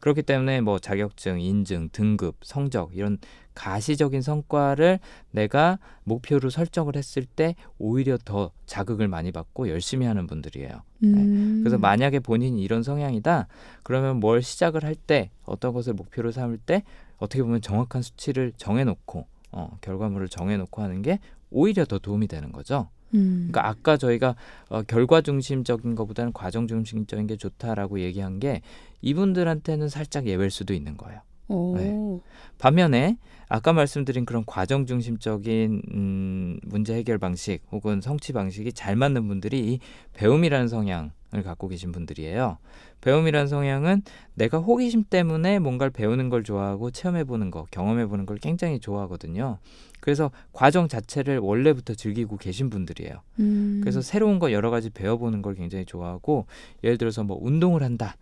[0.00, 3.18] 그렇기 때문에 뭐 자격증, 인증, 등급, 성적 이런
[3.58, 5.00] 가시적인 성과를
[5.32, 10.82] 내가 목표로 설정을 했을 때 오히려 더 자극을 많이 받고 열심히 하는 분들이에요.
[11.02, 11.60] 음.
[11.62, 13.48] 그래서 만약에 본인이 이런 성향이다,
[13.82, 16.84] 그러면 뭘 시작을 할 때 어떤 것을 목표로 삼을 때
[17.18, 21.18] 어떻게 보면 정확한 수치를 정해놓고 어, 결과물을 정해놓고 하는 게
[21.50, 22.88] 오히려 더 도움이 되는 거죠.
[23.14, 23.48] 음.
[23.50, 24.36] 그러니까 아까 저희가
[24.68, 28.60] 어, 결과 중심적인 것보다는 과정 중심적인 게 좋다라고 얘기한 게
[29.02, 31.20] 이분들한테는 살짝 예외일 수도 있는 거예요.
[31.48, 31.74] 오.
[31.76, 32.20] 네.
[32.58, 33.16] 반면에
[33.48, 39.58] 아까 말씀드린 그런 과정 중심적인 음, 문제 해결 방식 혹은 성취 방식이 잘 맞는 분들이
[39.60, 39.78] 이
[40.12, 41.10] 배움이라는 성향을
[41.44, 42.58] 갖고 계신 분들이에요.
[43.00, 44.02] 배움이라는 성향은
[44.34, 49.58] 내가 호기심 때문에 뭔가를 배우는 걸 좋아하고 체험해 보는 거, 경험해 보는 걸 굉장히 좋아하거든요.
[50.00, 53.22] 그래서 과정 자체를 원래부터 즐기고 계신 분들이에요.
[53.40, 53.80] 음.
[53.82, 56.46] 그래서 새로운 거 여러 가지 배워보는 걸 굉장히 좋아하고
[56.84, 58.16] 예를 들어서 뭐 운동을 한다.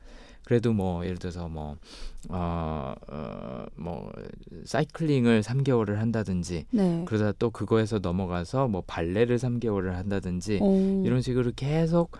[0.46, 1.76] 그래도 뭐 예를 들어서 뭐
[2.28, 4.12] 어, 어, 뭐
[4.64, 7.02] 사이클링을 3개월을 한다든지 네.
[7.04, 11.02] 그러다 또 그거에서 넘어가서 뭐 발레를 3개월을 한다든지 오.
[11.04, 12.12] 이런 식으로 계속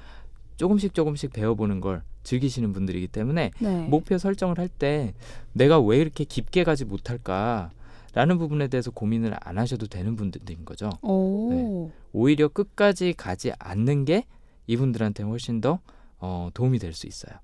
[0.57, 3.87] 조금씩 조금씩 배워보는 걸 즐기시는 분들이기 때문에 네.
[3.87, 5.15] 목표 설정을 할 때
[5.53, 7.71] 내가 왜 이렇게 깊게 가지 못할까
[8.13, 10.91] 라는 부분에 대해서 고민을 안 하셔도 되는 분들인 거죠.
[11.03, 11.49] 오.
[11.53, 11.93] 네.
[12.13, 14.25] 오히려 끝까지 가지 않는 게
[14.67, 15.79] 이분들한테 훨씬 더
[16.19, 17.39] 어, 도움이 될 수 있어요.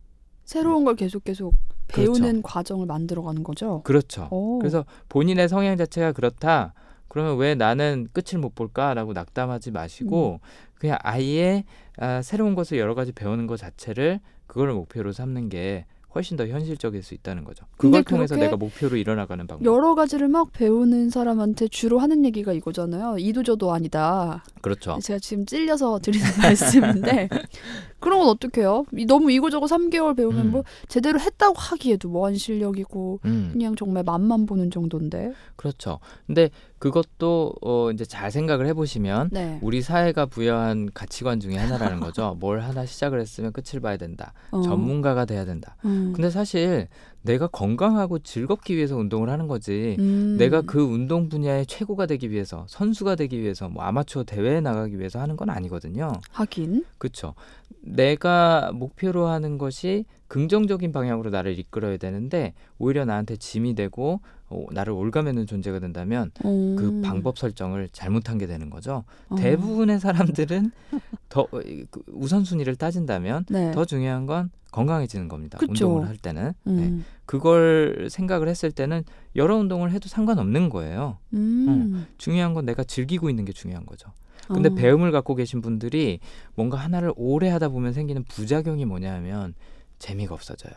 [0.44, 1.54] 새로운 걸 계속 계속
[1.88, 2.42] 배우는 그렇죠.
[2.42, 3.82] 과정을 만들어가는 거죠.
[3.84, 4.28] 그렇죠.
[4.30, 4.58] 오.
[4.58, 6.74] 그래서 본인의 성향 자체가 그렇다.
[7.08, 10.46] 그러면 왜 나는 끝을 못 볼까라고 낙담하지 마시고 음.
[10.74, 11.64] 그냥 아예
[11.98, 15.84] 아, 새로운 것을 여러 가지 배우는 것 자체를 그걸 목표로 삼는 게
[16.14, 17.64] 훨씬 더 현실적일 수 있다는 거죠.
[17.76, 19.64] 그걸 통해서 내가 목표로 일어나가는 방법.
[19.64, 23.16] 여러 가지를 막 배우는 사람한테 주로 하는 얘기가 이거잖아요.
[23.18, 24.44] 이도저도 아니다.
[24.60, 24.98] 그렇죠.
[25.00, 27.28] 제가 지금 찔려서 드리는 말씀인데
[28.02, 28.84] 그런 건 어떡해요?
[28.98, 30.50] 이- 너무 이거저거 3개월 배우면 음.
[30.50, 33.50] 뭐 제대로 했다고 하기에도 뭐한 실력이고 음.
[33.52, 35.32] 그냥 정말 맛만 보는 정도인데.
[35.56, 35.98] 그렇죠.
[36.26, 39.58] 근데 그것도 어 이제 잘 생각을 해 보시면 네.
[39.62, 42.36] 우리 사회가 부여한 가치관 중에 하나라는 거죠.
[42.40, 44.32] 뭘 하나 시작을 했으면 끝을 봐야 된다.
[44.50, 44.62] 어.
[44.62, 45.76] 전문가가 돼야 된다.
[45.84, 46.12] 음.
[46.14, 46.88] 근데 사실
[47.22, 49.96] 내가 건강하고 즐겁기 위해서 운동을 하는 거지.
[49.98, 50.36] 음.
[50.38, 55.20] 내가 그 운동 분야의 최고가 되기 위해서, 선수가 되기 위해서, 뭐 아마추어 대회에 나가기 위해서
[55.20, 56.12] 하는 건 아니거든요.
[56.32, 56.84] 하긴.
[56.98, 57.34] 그렇죠.
[57.80, 64.20] 내가 목표로 하는 것이 긍정적인 방향으로 나를 이끌어야 되는데 오히려 나한테 짐이 되고
[64.52, 66.76] 어, 나를 올가매는 존재가 된다면 음.
[66.76, 69.04] 그 방법 설정을 잘못한 게 되는 거죠.
[69.28, 69.36] 어.
[69.36, 70.70] 대부분의 사람들은
[71.28, 73.72] 더 어, 이- 그 우선순위를 따진다면 네.
[73.72, 75.58] 더 중요한 건 건강해지는 겁니다.
[75.58, 75.70] 그쵸.
[75.72, 76.72] 운동을 할 때는 네.
[76.72, 77.04] 음.
[77.26, 79.04] 그걸 생각을 했을 때는
[79.36, 81.18] 여러 운동을 해도 상관없는 거예요.
[81.34, 82.06] 음.
[82.18, 84.10] 중요한 건 내가 즐기고 있는 게 중요한 거죠.
[84.48, 84.74] 근데 어.
[84.74, 86.20] 배움을 갖고 계신 분들이
[86.54, 89.54] 뭔가 하나를 오래 하다 보면 생기는 부작용이 뭐냐면
[89.98, 90.72] 재미가 없어져요.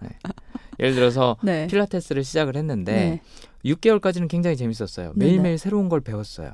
[0.00, 0.08] 네.
[0.78, 1.66] 예를 들어서 네.
[1.66, 3.20] 필라테스를 시작을 했는데 네.
[3.64, 5.12] 6개월까지는 굉장히 재밌었어요.
[5.14, 5.30] 네네.
[5.32, 6.52] 매일매일 새로운 걸 배웠어요.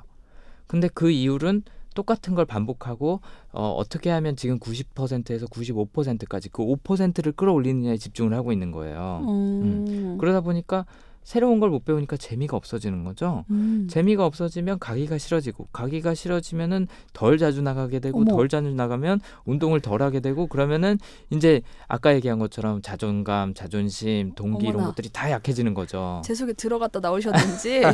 [0.66, 1.62] 근데 그 이후는
[1.94, 3.20] 똑같은 걸 반복하고
[3.52, 9.24] 어, 어떻게 하면 지금 90%에서 95%까지 그 5%를 끌어올리느냐에 집중을 하고 있는 거예요.
[9.28, 10.16] 음.
[10.18, 10.86] 그러다 보니까
[11.24, 13.44] 새로운 걸 못 배우니까 재미가 없어지는 거죠.
[13.50, 13.86] 음.
[13.90, 18.30] 재미가 없어지면 가기가 싫어지고 가기가 싫어지면은 덜 자주 나가게 되고 어머.
[18.30, 20.98] 덜 자주 나가면 운동을 덜 하게 되고 그러면은
[21.30, 24.88] 이제 아까 얘기한 것처럼 자존감, 자존심, 동기 이런 어머나.
[24.90, 26.20] 것들이 다 약해지는 거죠.
[26.24, 27.82] 제 속에 들어갔다 나오셨는지.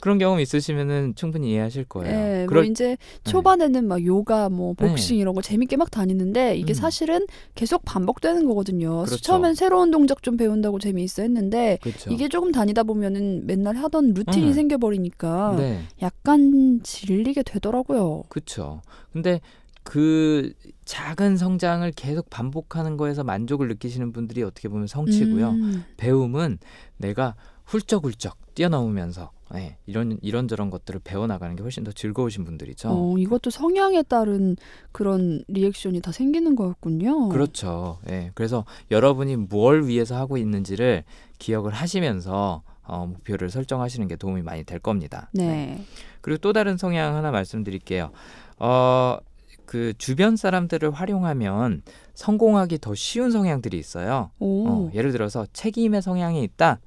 [0.00, 2.12] 그런 경험 있으시면은 충분히 이해하실 거예요.
[2.16, 4.88] 네, 뭐 그럴 이제 초반에는 막 요가, 뭐 네.
[4.88, 6.74] 복싱 이런 거 재밌게 막 다니는데 이게 음.
[6.74, 9.04] 사실은 계속 반복되는 거거든요.
[9.04, 9.16] 그렇죠.
[9.18, 12.10] 처음엔 새로운 동작 좀 배운다고 재미 있어 했는데 그렇죠.
[12.10, 14.52] 이게 조금 다니다 보면은 맨날 하던 루틴이 음.
[14.52, 18.24] 생겨버리니까 네, 약간 질리게 되더라고요.
[18.28, 18.82] 그렇죠.
[19.12, 19.40] 근데
[19.84, 20.52] 그
[20.84, 25.50] 작은 성장을 계속 반복하는 거에서 만족을 느끼시는 분들이 어떻게 보면 성취고요.
[25.50, 25.84] 음.
[25.96, 26.58] 배움은
[26.98, 27.34] 내가
[27.72, 32.88] 훌쩍훌쩍 뛰어넘으면서 예, 이런 이런저런 것들을 배워나가는 게 훨씬 더 즐거우신 분들이죠.
[32.90, 34.56] 어, 이것도 성향에 따른
[34.92, 37.30] 그런 리액션이 다 생기는 거였군요.
[37.30, 37.98] 그렇죠.
[38.10, 41.04] 예, 그래서 여러분이 뭘 위해서 하고 있는지를
[41.38, 45.30] 기억을 하시면서 어, 목표를 설정하시는 게 도움이 많이 될 겁니다.
[45.32, 45.82] 네.
[46.20, 48.10] 그리고 또 다른 성향 하나 말씀드릴게요.
[48.58, 49.16] 어,
[49.64, 51.82] 그 주변 사람들을 활용하면
[52.14, 54.30] 성공하기 더 쉬운 성향들이 있어요.
[54.40, 54.68] 오.
[54.68, 56.80] 어, 예를 들어서 책임의 성향이 있다.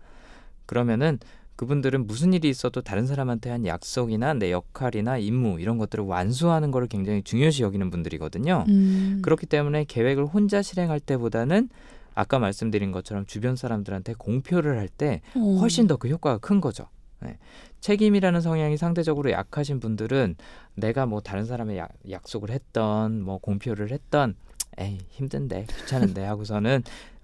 [0.65, 1.19] 그러면은
[1.55, 6.87] 그분들은 무슨 일이 있어도 다른 사람한테 한 약속이나 내 역할이나 임무 이런 것들을 완수하는 거를
[6.87, 8.65] 굉장히 중요시 여기는 분들이거든요.
[8.67, 9.19] 음.
[9.21, 11.69] 그렇기 때문에 계획을 혼자 실행할 때보다는
[12.13, 15.57] 아까 말씀드린 것처럼 주변 사람들한테 공표를 할때 어.
[15.59, 16.87] 훨씬 더 그 효과가 큰 거죠.
[17.21, 17.37] 네.
[17.79, 20.35] 책임이라는 성향이 상대적으로 약하신 분들은
[20.75, 24.35] 내가 뭐 다른 사람의 약, 약속을 했던 뭐 공표를 했던
[24.77, 26.83] 에이 힘든데 귀찮은데 하고서는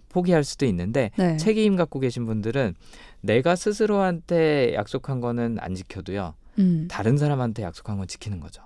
[0.09, 1.37] 포기할 수도 있는데 네.
[1.37, 2.75] 책임 갖고 계신 분들은
[3.21, 6.87] 내가 스스로한테 약속한 거는 안 지켜도요 음.
[6.89, 8.63] 다른 사람한테 약속한 건 지키는 거죠.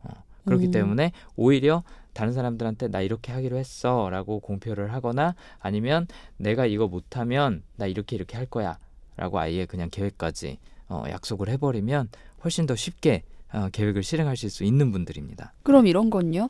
[0.00, 0.10] 어,
[0.44, 0.70] 그렇기 음.
[0.70, 1.82] 때문에 오히려
[2.12, 8.14] 다른 사람들한테 나 이렇게 하기로 했어 라고 공표를 하거나 아니면 내가 이거 못하면 나 이렇게
[8.14, 8.78] 이렇게 할 거야
[9.16, 12.08] 라고 아예 그냥 계획까지 어, 약속을 해버리면
[12.44, 15.52] 훨씬 더 쉽게 어, 계획을 실행하실 수 있는 분들입니다.
[15.62, 16.48] 그럼 이런 건요.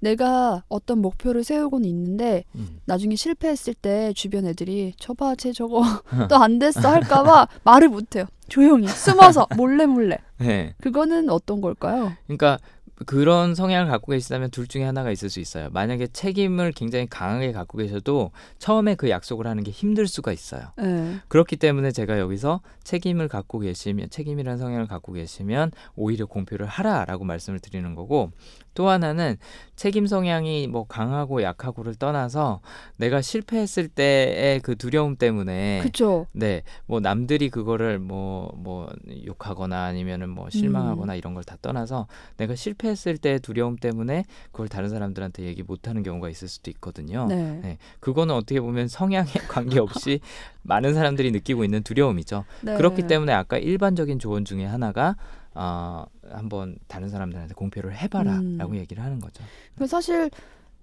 [0.00, 2.80] 내가 어떤 목표를 세우고는 있는데 음.
[2.84, 5.82] 나중에 실패했을 때 주변 애들이 저봐 쟤 저거
[6.28, 8.26] 또 안 됐어 할까봐 말을 못해요.
[8.48, 10.18] 조용히 숨어서 몰래 몰래.
[10.38, 10.74] 네.
[10.80, 12.12] 그거는 어떤 걸까요?
[12.26, 12.58] 그러니까
[13.04, 15.68] 그런 성향을 갖고 계시다면 둘 중에 하나가 있을 수 있어요.
[15.70, 20.68] 만약에 책임을 굉장히 강하게 갖고 계셔도 처음에 그 약속을 하는 게 힘들 수가 있어요.
[20.78, 21.16] 네.
[21.28, 27.58] 그렇기 때문에 제가 여기서 책임을 갖고 계시면 책임이라는 성향을 갖고 계시면 오히려 공표를 하라라고 말씀을
[27.58, 28.30] 드리는 거고
[28.76, 29.36] 또 하나는
[29.74, 32.60] 책임 성향이 뭐 강하고 약하고를 떠나서
[32.98, 36.26] 내가 실패했을 때의 그 두려움 때문에 그죠.
[36.32, 38.88] 네, 뭐 남들이 그거를 뭐뭐
[39.26, 41.18] 욕하거나 아니면은 뭐 실망하거나 음.
[41.18, 42.08] 이런 걸 다 떠나서
[42.38, 47.26] 내가 실패했을 때의 두려움 때문에 그걸 다른 사람들한테 얘기 못 하는 경우가 있을 수도 있거든요.
[47.28, 47.60] 네.
[47.62, 50.20] 네, 그거는 어떻게 보면 성향에 관계없이
[50.62, 52.44] 많은 사람들이 느끼고 있는 두려움이죠.
[52.62, 52.74] 네.
[52.74, 55.16] 그렇기 때문에 아까 일반적인 조언 중에 하나가
[55.54, 58.76] 어, 한번 다른 사람들한테 공표를 해봐라라고 음.
[58.76, 59.42] 얘기를 하는 거죠.
[59.76, 60.30] 그 사실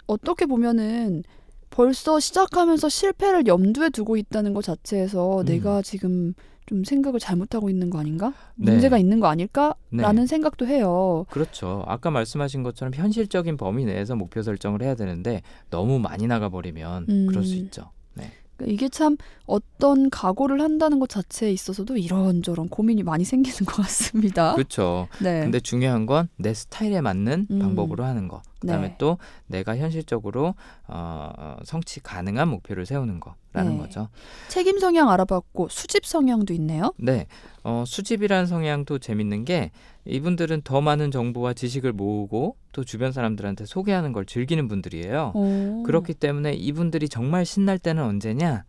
[0.07, 1.23] 어떻게 보면은
[1.69, 5.45] 벌써 시작하면서 실패를 염두에 두고 있다는 것 자체에서 음.
[5.45, 6.33] 내가 지금
[6.65, 8.33] 좀 생각을 잘못하고 있는 거 아닌가?
[8.55, 8.71] 네.
[8.71, 10.25] 문제가 있는 거 아닐까라는 네.
[10.27, 11.25] 생각도 해요.
[11.29, 11.83] 그렇죠.
[11.87, 17.25] 아까 말씀하신 것처럼 현실적인 범위 내에서 목표 설정을 해야 되는데 너무 많이 나가 버리면 음.
[17.27, 17.91] 그럴 수 있죠.
[18.13, 18.31] 네.
[18.63, 24.55] 그러니까 이게 참 어떤 각오를 한다는 것 자체에 있어서도 이런저런 고민이 많이 생기는 것 같습니다.
[24.55, 25.07] 그렇죠.
[25.19, 25.41] 네.
[25.41, 27.59] 근데 중요한 건 내 스타일에 맞는 음.
[27.59, 28.41] 방법으로 하는 거.
[28.63, 28.95] 그다음에 네.
[28.97, 30.55] 또 내가 현실적으로
[30.87, 33.77] 어, 어, 성취 가능한 목표를 세우는 거라는 네.
[33.77, 34.07] 거죠.
[34.47, 36.93] 책임 성향 알아봤고 수집 성향도 있네요.
[36.97, 37.27] 네.
[37.63, 39.71] 어, 수집이라는 성향도 재밌는 게
[40.05, 45.31] 이분들은 더 많은 정보와 지식을 모으고 또 주변 사람들한테 소개하는 걸 즐기는 분들이에요.
[45.35, 45.83] 오.
[45.83, 48.63] 그렇기 때문에 이분들이 정말 신날 때는 언제냐?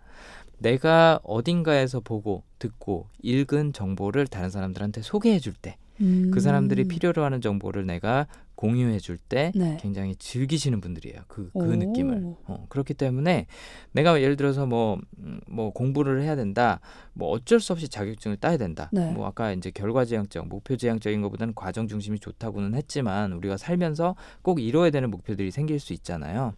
[0.59, 6.31] 내가 어딘가에서 보고 듣고 읽은 정보를 다른 사람들한테 소개해 줄 때, 음.
[6.33, 9.77] 그 사람들이 필요로 하는 정보를 내가 공유해 줄때 네.
[9.81, 11.23] 굉장히 즐기시는 분들이에요.
[11.29, 11.77] 그, 그 오.
[11.77, 12.37] 느낌을.
[12.47, 13.47] 어, 그렇기 때문에
[13.93, 16.81] 내가 예를 들어서 뭐, 음, 뭐 공부를 해야 된다.
[17.13, 18.91] 뭐 어쩔 수 없이 자격증을 따야 된다.
[18.93, 19.11] 네.
[19.13, 25.11] 뭐 아까 이제 결과지향적, 목표지향적인 것보다는 과정 중심이 좋다고는 했지만 우리가 살면서 꼭 이뤄야 되는
[25.11, 26.55] 목표들이 생길 수 있잖아요.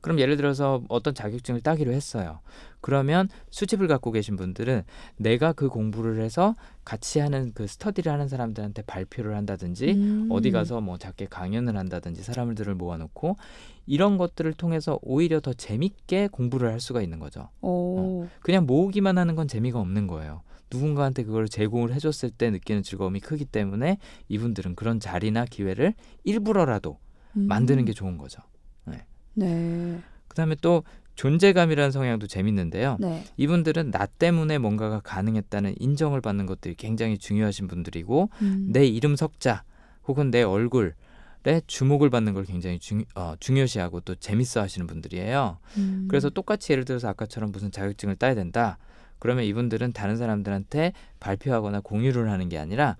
[0.00, 2.40] 그럼 예를 들어서 어떤 자격증을 따기로 했어요.
[2.80, 4.82] 그러면 수집을 갖고 계신 분들은
[5.16, 10.28] 내가 그 공부를 해서 같이 하는 그 스터디를 하는 사람들한테 발표를 한다든지 음.
[10.30, 13.36] 어디 가서 뭐 작게 강연을 한다든지 사람들을 모아놓고
[13.86, 17.48] 이런 것들을 통해서 오히려 더 재밌게 공부를 할 수가 있는 거죠.
[17.60, 18.26] 오.
[18.40, 20.42] 그냥 모으기만 하는 건 재미가 없는 거예요.
[20.72, 23.98] 누군가한테 그걸 제공을 해줬을 때 느끼는 즐거움이 크기 때문에
[24.28, 25.94] 이분들은 그런 자리나 기회를
[26.24, 26.98] 일부러라도
[27.36, 27.46] 음.
[27.48, 28.40] 만드는 게 좋은 거죠.
[29.34, 30.00] 네.
[30.28, 30.84] 그다음에 또
[31.16, 32.96] 존재감이라는 성향도 재밌는데요.
[32.98, 33.24] 네.
[33.36, 38.68] 이분들은 나 때문에 뭔가가 가능했다는 인정을 받는 것들이 굉장히 중요하신 분들이고 음.
[38.70, 39.64] 내 이름 석자
[40.06, 40.94] 혹은 내 얼굴
[41.46, 45.56] 에 주목을 받는 걸 굉장히 중, 어, 중요시하고 또 재밌어 하시는 분들이에요.
[45.78, 46.06] 음.
[46.06, 48.76] 그래서 똑같이 예를 들어서 아까처럼 무슨 자격증을 따야 된다.
[49.18, 52.96] 그러면 이분들은 다른 사람들한테 발표하거나 공유를 하는 게 아니라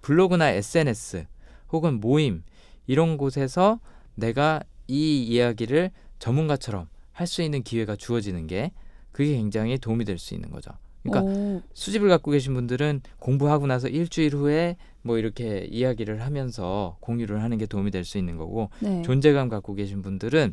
[0.00, 1.26] 블로그나 SNS
[1.70, 2.42] 혹은 모임
[2.86, 3.78] 이런 곳에서
[4.14, 4.60] 내가
[4.92, 8.72] 이 이야기를 전문가처럼 할 수 있는 기회가 주어지는 게
[9.12, 10.70] 그게 굉장히 도움이 될 수 있는 거죠.
[11.02, 11.60] 그러니까 오.
[11.74, 17.66] 수집을 갖고 계신 분들은 공부하고 나서 일주일 후에 뭐 이렇게 이야기를 하면서 공유를 하는 게
[17.66, 19.02] 도움이 될 수 있는 거고 네.
[19.02, 20.52] 존재감 갖고 계신 분들은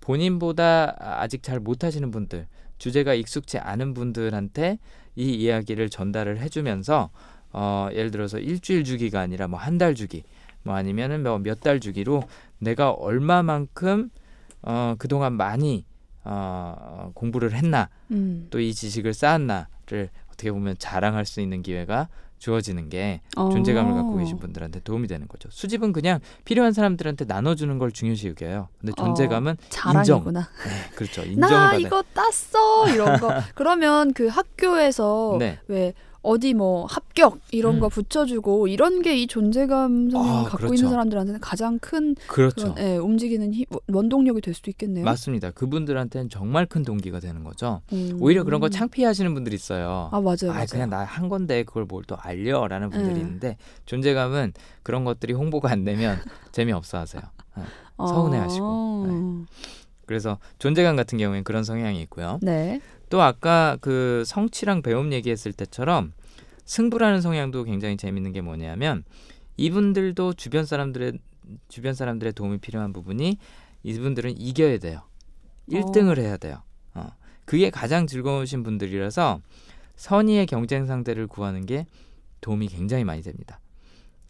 [0.00, 2.46] 본인보다 아직 잘 못하시는 분들
[2.78, 4.78] 주제가 익숙치 않은 분들한테
[5.16, 7.10] 이 이야기를 전달을 해주면서
[7.52, 10.22] 어, 예를 들어서 일주일 주기가 아니라 뭐 한 달 주기
[10.62, 12.22] 뭐 아니면은 뭐 몇 달 주기로
[12.58, 14.10] 내가 얼마만큼
[14.62, 15.84] 어, 그동안 많이
[16.24, 18.48] 어, 공부를 했나 음.
[18.50, 23.48] 또이 지식을 쌓았나를 어떻게 보면 자랑할 수 있는 기회가 주어지는 게 어.
[23.50, 25.48] 존재감을 갖고 계신 분들한테 도움이 되는 거죠.
[25.50, 28.68] 수집은 그냥 필요한 사람들한테 나눠주는 걸 중요시 여겨요.
[28.78, 29.68] 근데 존재감은 인정.
[29.70, 30.40] 자랑이구나.
[30.40, 31.22] 네, 그렇죠.
[31.22, 31.80] 인정을 나 받아요.
[31.80, 33.32] 이거 땄어 이런 거.
[33.56, 37.80] 그러면 그 학교에서 네, 왜 어디 뭐 합격 이런 음.
[37.80, 40.74] 거 붙여주고 이런 게 이 존재감 성향 아, 갖고 그렇죠.
[40.74, 42.74] 있는 사람들한테는 가장 큰 그렇죠.
[42.74, 45.04] 그런 예, 움직이는 힘, 원동력이 될 수도 있겠네요.
[45.04, 45.50] 맞습니다.
[45.52, 47.80] 그분들한테는 정말 큰 동기가 되는 거죠.
[47.92, 48.18] 음.
[48.20, 50.08] 오히려 그런 거 창피하시는 분들이 있어요.
[50.12, 50.66] 아 맞아요, 아, 맞아요.
[50.70, 53.20] 그냥 나 한 건데 그걸 뭘 또 알려라는 분들이 네.
[53.20, 53.56] 있는데
[53.86, 54.52] 존재감은
[54.82, 56.16] 그런 것들이 홍보가 안 되면
[56.52, 57.22] 재미없어 하세요.
[57.96, 58.06] 아.
[58.06, 59.44] 서운해하시고.
[60.06, 62.38] 그래서 존재감 같은 경우에는 그런 성향이 있고요.
[62.40, 62.80] 네.
[63.08, 66.12] 또 아까 그 성취랑 배움 얘기했을 때처럼
[66.64, 69.04] 승부라는 성향도 굉장히 재밌는 게 뭐냐면
[69.56, 71.18] 이분들도 주변 사람들의
[71.68, 73.38] 주변 사람들의 도움이 필요한 부분이
[73.82, 75.02] 이분들은 이겨야 돼요.
[75.70, 76.62] 1등을 해야 돼요.
[76.94, 77.08] 어.
[77.44, 79.40] 그게 가장 즐거우신 분들이라서
[79.96, 81.86] 선의의 경쟁 상대를 구하는 게
[82.40, 83.60] 도움이 굉장히 많이 됩니다.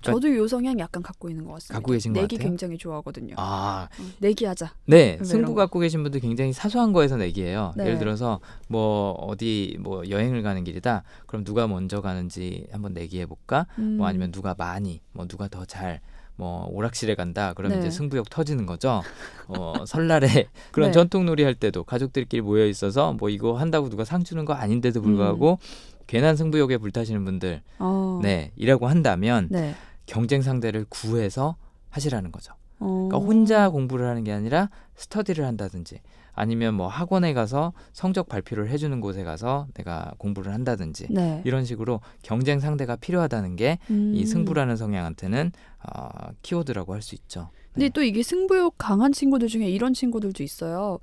[0.02, 1.74] 저도 요 성향 약간 갖고 있는 것 같습니다.
[1.74, 2.50] 갖고 계신 것 내기 같아요?
[2.50, 3.34] 굉장히 좋아하거든요.
[3.36, 4.72] 아, 어, 내기하자.
[4.86, 5.60] 네, 이런 승부 거.
[5.62, 7.72] 갖고 계신 분들 굉장히 사소한 거에서 내기예요.
[7.76, 7.84] 네.
[7.86, 11.02] 예를 들어서 뭐 어디 뭐 여행을 가는 길이다.
[11.26, 13.66] 그럼 누가 먼저 가는지 한번 내기해 볼까?
[13.78, 13.96] 음.
[13.98, 16.00] 뭐 아니면 누가 많이, 뭐 누가 더 잘,
[16.36, 17.52] 뭐 오락실에 간다.
[17.54, 17.86] 그러면 네.
[17.86, 19.02] 이제 승부욕 터지는 거죠.
[19.48, 20.92] 어, 설날에 그런 네.
[20.92, 25.58] 전통놀이 할 때도 가족들끼리 모여 있어서 뭐 이거 한다고 누가 상 주는 거 아닌데도 불구하고
[26.06, 28.20] 괜한 승부욕에 불타시는 분들, 어.
[28.22, 29.74] 네, 이라고 한다면 네.
[30.08, 31.56] 경쟁 상대를 구해서
[31.90, 32.54] 하시라는 거죠.
[32.80, 33.08] 어.
[33.08, 36.00] 그러니까 혼자 공부를 하는 게 아니라 스터디를 한다든지
[36.32, 41.42] 아니면 뭐 학원에 가서 성적 발표를 해주는 곳에 가서 내가 공부를 한다든지 네.
[41.44, 44.24] 이런 식으로 경쟁 상대가 필요하다는 게이 음.
[44.24, 45.52] 승부라는 성향한테는
[45.82, 46.08] 어,
[46.42, 47.50] 키워드라고 할 수 있죠.
[47.72, 50.98] 근데 또 이게 승부욕 강한 친구들 중에 이런 친구들도 있어요.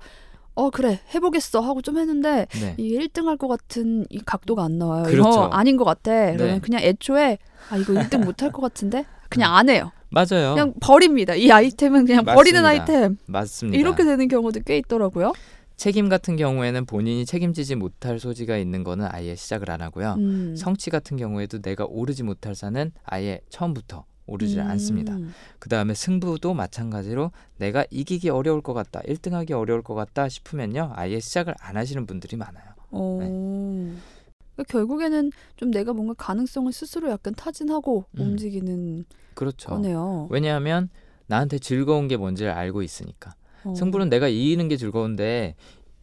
[0.56, 2.74] 어 그래 해보겠어 하고 좀 했는데 네.
[2.78, 5.04] 이 1등 할 것 같은 이 각도가 안 나와요.
[5.04, 5.28] 그렇죠.
[5.28, 6.10] 이거 아닌 것 같아.
[6.32, 6.60] 그러면 네.
[6.60, 7.38] 그냥 애초에
[7.70, 9.92] 아 이거 1등 못 할 것 같은데 그냥 안 해요.
[10.10, 10.54] 맞아요.
[10.54, 11.34] 그냥 버립니다.
[11.34, 12.68] 이 아이템은 그냥 버리는 맞습니다.
[12.94, 13.16] 아이템.
[13.26, 13.78] 맞습니다.
[13.78, 15.32] 이렇게 되는 경우도 꽤 있더라고요.
[15.76, 20.14] 책임 같은 경우에는 본인이 책임지지 못할 소지가 있는 거는 아예 시작을 안 하고요.
[20.16, 20.56] 음.
[20.56, 24.66] 성취 같은 경우에도 내가 오르지 못할 산은 아예 처음부터 오르지 음.
[24.66, 25.16] 않습니다.
[25.58, 31.20] 그 다음에 승부도 마찬가지로 내가 이기기 어려울 것 같다, 1등하기 어려울 것 같다 싶으면요, 아예
[31.20, 32.64] 시작을 안 하시는 분들이 많아요.
[32.90, 33.18] 어.
[33.20, 33.28] 네.
[34.54, 38.20] 그러니까 결국에는 좀 내가 뭔가 가능성을 스스로 약간 타진하고 음.
[38.20, 39.04] 움직이는
[39.34, 39.68] 그렇죠.
[39.68, 40.28] 거네요.
[40.30, 40.88] 왜냐하면
[41.26, 43.34] 나한테 즐거운 게 뭔지를 알고 있으니까.
[43.64, 43.74] 어.
[43.74, 45.56] 승부는 내가 이기는 게 즐거운데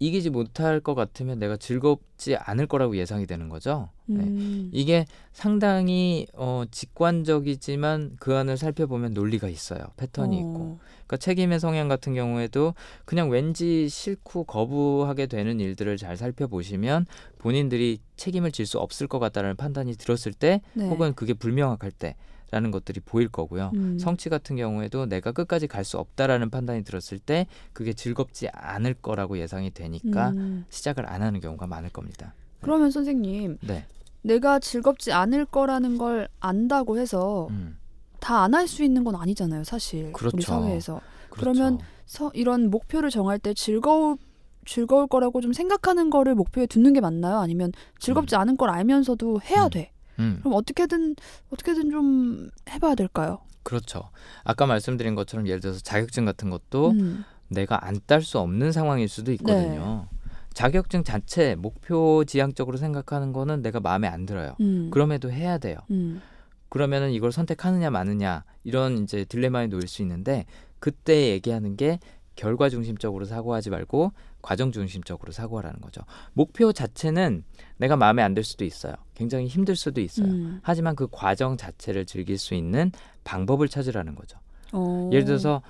[0.04, 3.88] 이기지 못할 것 같으면 내가 즐겁지 않을 거라고 예상이 되는 거죠.
[4.06, 4.22] 네.
[4.22, 4.70] 음.
[4.74, 9.80] 이게 상당히 어, 직관적이지만 그 안을 살펴보면 논리가 있어요.
[9.96, 10.40] 패턴이 어.
[10.40, 10.80] 있고.
[11.08, 12.74] 그러니까 책임의 성향 같은 경우에도
[13.06, 17.06] 그냥 왠지 싫고 거부하게 되는 일들을 잘 살펴보시면
[17.38, 20.88] 본인들이 책임을 질 수 없을 것 같다는 판단이 들었을 때 네.
[20.88, 22.16] 혹은 그게 불명확할 때
[22.54, 23.72] 라는 것들이 보일 거고요.
[23.74, 23.98] 음.
[23.98, 29.40] 성취 같은 경우에도 내가 끝까지 갈 수 없다라는 판단이 들었을 때 그게 즐겁지 않을 거라고
[29.40, 30.64] 예상이 되니까 음.
[30.70, 32.36] 시작을 안 하는 경우가 많을 겁니다.
[32.62, 33.86] 그러면 선생님 네.
[34.22, 37.78] 내가 즐겁지 않을 거라는 걸 안다고 해서 음,
[38.20, 40.14] 다안 할 수 있는 건 아니잖아요, 사실.
[40.14, 40.38] 그렇죠.
[40.38, 41.02] 우리 사회에서.
[41.32, 41.52] 그렇죠.
[41.52, 44.18] 그러면 서, 이런 목표를 정할 때 즐거울
[44.66, 47.40] 즐거울 거라고 좀 생각하는 거를 목표에 두는 게 맞나요?
[47.40, 49.70] 아니면 즐겁지 않은 걸 알면서도 해야 음.
[49.72, 49.92] 돼.
[50.20, 51.16] 음, 그럼 어떻게든
[51.52, 53.40] 어떻게든 좀 해봐야 될까요?
[53.64, 54.10] 그렇죠.
[54.44, 57.24] 아까 말씀드린 것처럼 예를 들어서 자격증 같은 것도 음.
[57.50, 60.08] 내가 안 딸 수 없는 상황일 수도 있거든요.
[60.54, 64.56] 자격증 자체 목표 지향적으로 생각하는 거는 내가 마음에 안 들어요.
[64.62, 64.90] 음.
[64.92, 65.78] 그럼에도 해야 돼요.
[65.92, 66.22] 음.
[66.70, 70.46] 그러면은 이걸 선택하느냐 마느냐 이런 이제 딜레마에 놓일 수 있는데
[70.80, 72.00] 그때 얘기하는 게
[72.36, 74.12] 결과 중심적으로 사고하지 말고
[74.42, 76.02] 과정 중심적으로 사고하라는 거죠.
[76.34, 77.44] 목표 자체는
[77.84, 78.94] 내가 마음에 안 들 수도 있어요.
[79.14, 80.28] 굉장히 힘들 수도 있어요.
[80.28, 80.60] 음.
[80.64, 82.92] 하지만 그 과정 자체를 즐길 수 있는
[83.26, 84.40] 방법을 찾으라는 거죠.
[84.72, 85.10] 어.
[85.12, 85.62] 예를 들어서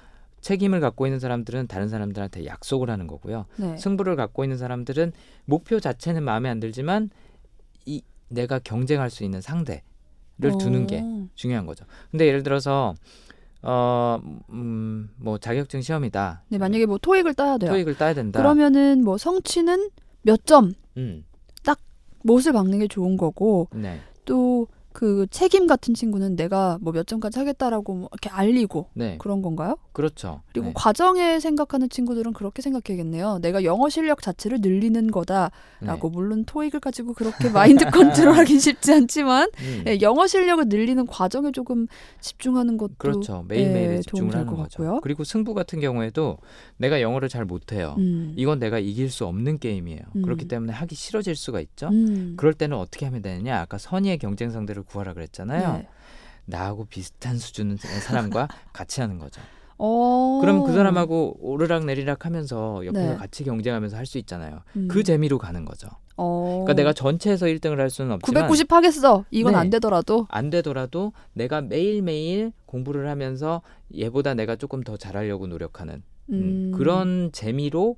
[0.42, 3.46] 책임을 갖고 있는 사람들은 다른 사람들한테 약속을 하는 거고요.
[3.58, 3.76] 네.
[3.78, 5.12] 승부를 갖고 있는 사람들은
[5.46, 7.10] 목표 자체는 마음에 안 들지만
[7.86, 9.82] 이 내가 경쟁할 수 있는 상대를
[10.60, 11.28] 두는 게 어.
[11.34, 11.84] 중요한 거죠.
[12.12, 12.94] 근데 예를 들어서
[13.64, 14.20] 어
[14.52, 16.44] 음 뭐 자격증 시험이다.
[16.50, 17.72] 네, 만약에 뭐 토익을 따야 돼요.
[17.72, 18.40] 토익을 따야 된다.
[18.40, 19.90] 그러면은 뭐 성취는
[20.22, 21.24] 몇 점, 음.
[22.24, 24.00] 못을 박는 게 좋은 거고 네.
[24.26, 29.18] 또 그 책임 같은 친구는 내가 뭐 몇 점까지 하겠다라고 뭐 이렇게 알리고 네.
[29.20, 29.78] 그런 건가요?
[29.94, 30.42] 그렇죠.
[30.52, 30.74] 그리고 네.
[30.76, 33.40] 과정에 생각하는 친구들은 그렇게 생각해야겠네요.
[33.42, 36.10] 내가 영어 실력 자체를 늘리는 거다라고 네.
[36.14, 39.84] 물론 토익을 가지고 그렇게 마인드 컨트롤하기 쉽지 않지만 음.
[39.88, 41.88] 예, 영어 실력을 늘리는 과정에 조금
[42.22, 43.44] 집중하는 것도 그렇죠.
[43.48, 44.78] 매일매일 예, 집중을 하는 것 거죠.
[44.84, 45.00] 같고요.
[45.02, 46.38] 그리고 승부 같은 경우에도
[46.78, 47.96] 내가 영어를 잘 못해요.
[47.98, 48.34] 음.
[48.36, 50.02] 이건 내가 이길 수 없는 게임이에요.
[50.16, 50.22] 음.
[50.22, 51.88] 그렇기 때문에 하기 싫어질 수가 있죠.
[51.90, 52.36] 음.
[52.38, 53.60] 그럴 때는 어떻게 하면 되느냐?
[53.60, 55.74] 아까 선의의 경쟁 상대 를 구하라 그랬잖아요.
[55.78, 55.88] 네.
[56.46, 59.42] 나하고 비슷한 수준의 사람과 같이 하는 거죠.
[59.78, 60.40] 어.
[60.42, 63.16] 그럼 그 사람하고 오르락 내리락 하면서 옆에서 네.
[63.18, 64.62] 같이 경쟁하면서 할 수 있잖아요.
[64.76, 64.88] 음.
[64.88, 65.88] 그 재미로 가는 거죠.
[66.16, 66.62] 어.
[66.64, 69.26] 그러니까 내가 전체에서 1등을 할 수는 없지만 990 하겠어.
[69.32, 69.60] 이건 네.
[69.60, 73.62] 안 되더라도 안 되더라도 내가 매일매일 공부를 하면서
[73.98, 76.72] 얘보다 내가 조금 더 잘하려고 노력하는 음, 음.
[76.76, 77.98] 그런 재미로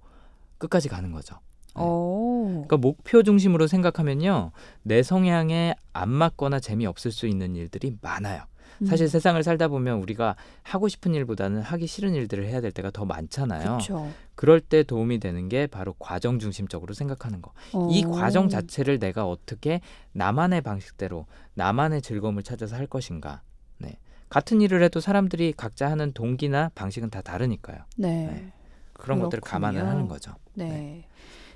[0.58, 1.36] 끝까지 가는 거죠.
[1.76, 2.46] 어.
[2.68, 4.52] 그러니까 목표 중심으로 생각하면요.
[4.84, 8.44] 내 성향에 안 맞거나 재미없을 수 있는 일들이 많아요.
[8.86, 9.08] 사실 음.
[9.08, 13.64] 세상을 살다 보면 우리가 하고 싶은 일보다는 하기 싫은 일들을 해야 될 때가 더 많잖아요.
[13.64, 14.12] 그렇죠.
[14.36, 17.54] 그럴 때 도움이 되는 게 바로 과정 중심적으로 생각하는 거.
[17.90, 18.12] 이 어.
[18.12, 19.80] 과정 자체를 내가 어떻게
[20.12, 23.42] 나만의 방식대로 나만의 즐거움을 찾아서 할 것인가.
[23.78, 23.98] 네.
[24.28, 27.78] 같은 일을 해도 사람들이 각자 하는 동기나 방식은 다 다르니까요.
[27.96, 28.28] 네.
[28.28, 28.52] 네.
[28.92, 29.68] 그런 것들을 그렇군요.
[29.68, 30.34] 감안을 하는 거죠.
[30.54, 31.06] 네.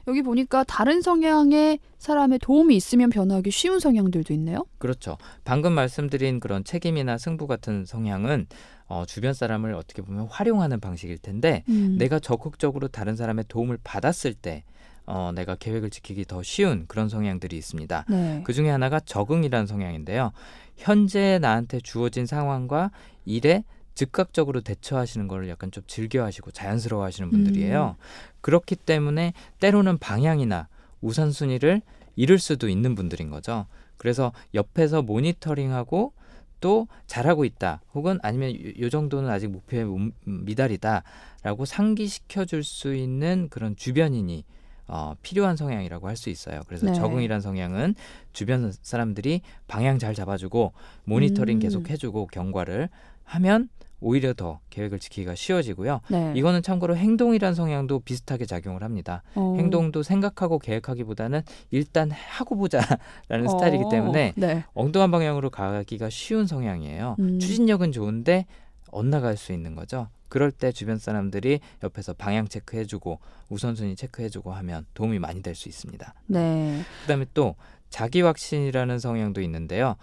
[0.09, 4.65] 여기 보니까 다른 성향의 사람의 도움이 있으면 변하기 쉬운 성향들도 있네요.
[4.79, 5.17] 그렇죠.
[5.43, 8.47] 방금 말씀드린 그런 책임이나 승부 같은 성향은
[8.87, 11.95] 어, 주변 사람을 어떻게 보면 활용하는 방식일 텐데 음.
[11.99, 14.63] 내가 적극적으로 다른 사람의 도움을 받았을 때
[15.05, 18.05] 어, 내가 계획을 지키기 더 쉬운 그런 성향들이 있습니다.
[18.09, 18.41] 네.
[18.43, 20.31] 그 중에 하나가 적응이라는 성향인데요.
[20.75, 22.89] 현재 나한테 주어진 상황과
[23.25, 23.63] 일에
[24.03, 27.97] 즉각적으로 대처하시는 걸 약간 좀 즐겨하시고 자연스러워하시는 분들이에요.
[28.39, 30.69] 그렇기 때문에 때로는 방향이나
[31.01, 31.81] 우선순위를
[32.15, 33.65] 잃을 수도 있는 분들인 거죠.
[33.97, 36.13] 그래서 옆에서 모니터링하고
[36.61, 42.95] 또 잘하고 있다 혹은 아니면 요, 요 정도는 아직 목표에 음- 미달이다라고 상기시켜 줄 수
[42.95, 44.45] 있는 그런 주변인이
[44.87, 46.61] 어, 필요한 성향이라고 할 수 있어요.
[46.67, 46.93] 그래서 네.
[46.93, 47.95] 적응이란 성향은
[48.31, 50.71] 주변 사람들이 방향 잘 잡아주고
[51.03, 51.59] 모니터링 음.
[51.59, 52.87] 계속 해주고 경과를
[53.25, 53.67] 하면
[54.01, 56.01] 오히려 더 계획을 지키기가 쉬워지고요.
[56.09, 56.33] 네.
[56.35, 59.23] 이거는 참고로 행동이란 성향도 비슷하게 작용을 합니다.
[59.35, 59.55] 어.
[59.57, 61.41] 행동도 생각하고 계획하기보다는
[61.71, 63.49] 일단 하고 보자라는 어.
[63.49, 64.63] 스타일이기 때문에 네.
[64.73, 67.15] 엉뚱한 방향으로 가기가 쉬운 성향이에요.
[67.19, 67.39] 음.
[67.39, 68.45] 추진력은 좋은데
[68.91, 70.07] 엇나갈 수 있는 거죠.
[70.29, 73.19] 그럴 때 주변 사람들이 옆에서 방향 체크해주고
[73.49, 76.13] 우선순위 체크해주고 하면 도움이 많이 될 수 있습니다.
[76.27, 76.81] 네.
[77.01, 77.55] 그다음에 또
[77.89, 79.95] 자기 확신이라는 성향도 있는데요.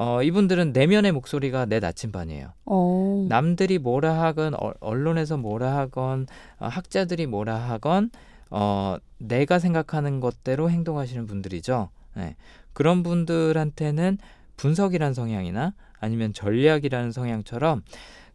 [0.00, 2.52] 어, 이분들은 내면의 목소리가 내 나침반이에요.
[2.66, 3.26] 어.
[3.28, 6.28] 남들이 뭐라 하건 어, 언론에서 뭐라 하건
[6.60, 8.10] 어, 학자들이 뭐라 하건
[8.48, 11.88] 어, 내가 생각하는 것대로 행동하시는 분들이죠.
[12.14, 12.36] 네.
[12.74, 14.18] 그런 분들한테는
[14.56, 17.82] 분석이라는 성향이나 아니면 전략이라는 성향처럼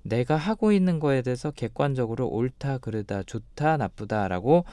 [0.01, 4.65] 내가 하고 있는 거에 대해서 객관적으로 옳다, 그르다, 좋다, 나쁘다라고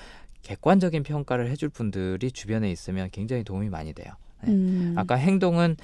[0.42, 4.12] 객관적인 평가를 해줄 분들이 주변에 있으면 굉장히 도움이 많이 돼요.
[4.44, 4.52] 네.
[4.52, 4.94] 음.
[4.96, 5.76] 아까 행동은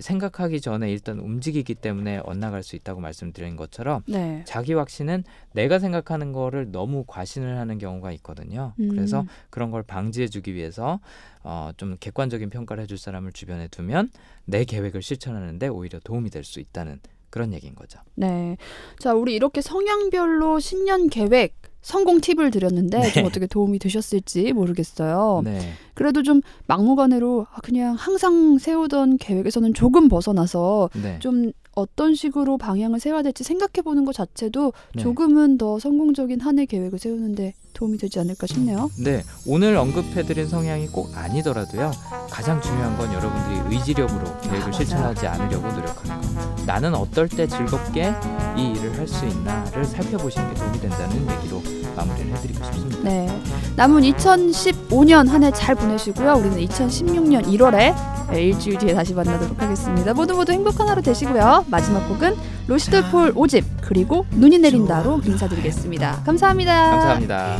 [0.00, 4.42] 생각하기 전에 일단 움직이기 때문에 엇나갈 수 있다고 말씀드린 것처럼 네.
[4.44, 5.22] 자기 확신은
[5.52, 8.72] 내가 생각하는 거를 너무 과신을 하는 경우가 있거든요.
[8.80, 8.88] 음.
[8.88, 10.98] 그래서 그런 걸 방지해 주기 위해서
[11.44, 14.10] 어, 좀 객관적인 평가를 해줄 사람을 주변에 두면
[14.46, 17.00] 내 계획을 실천하는데 오히려 도움이 될 수 있다는
[17.30, 18.00] 그런 얘기인 거죠.
[18.14, 18.56] 네.
[18.98, 21.54] 자, 우리 이렇게 성향별로 신년 계획
[21.86, 23.12] 성공 팁을 드렸는데 네.
[23.12, 25.42] 좀 어떻게 도움이 되셨을지 모르겠어요.
[25.44, 25.60] 네,
[25.94, 31.20] 그래도 좀 막무가내로 아, 그냥 항상 세우던 계획에서는 조금 벗어나서 네.
[31.20, 35.02] 좀 어떤 식으로 방향을 세워야 될지 생각해 보는 것 자체도 네.
[35.02, 38.90] 조금은 더 성공적인 한 해 계획을 세우는데 도움이 되지 않을까 싶네요.
[39.04, 41.92] 네, 오늘 언급해드린 성향이 꼭 아니더라도요.
[42.30, 44.72] 가장 중요한 건 여러분들이 의지력으로 계획을 맞아요.
[44.72, 46.55] 실천하지 않으려고 노력하는 것.
[46.66, 48.12] 나는 어떨 때 즐겁게
[48.56, 51.62] 이 일을 할 수 있나를 살펴보시는 게 도움이 된다는 얘기로
[51.96, 52.98] 마무리를 해드리고 싶습니다.
[53.04, 53.40] 네.
[53.76, 56.34] 남은 2015년 한 해 잘 보내시고요.
[56.34, 57.94] 우리는 2016년 1월에
[58.34, 60.12] 일주일 뒤에 다시 만나도록 하겠습니다.
[60.12, 61.66] 모두 모두 행복한 하루 되시고요.
[61.68, 62.34] 마지막 곡은
[62.66, 66.22] 로시드 폴 5집 그리고 눈이 내린다로 인사드리겠습니다.
[66.24, 66.90] 감사합니다.
[66.90, 67.58] 감사합니다.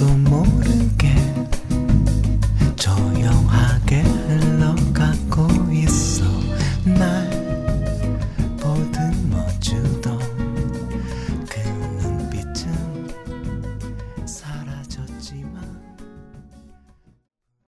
[0.00, 0.59] 做梦。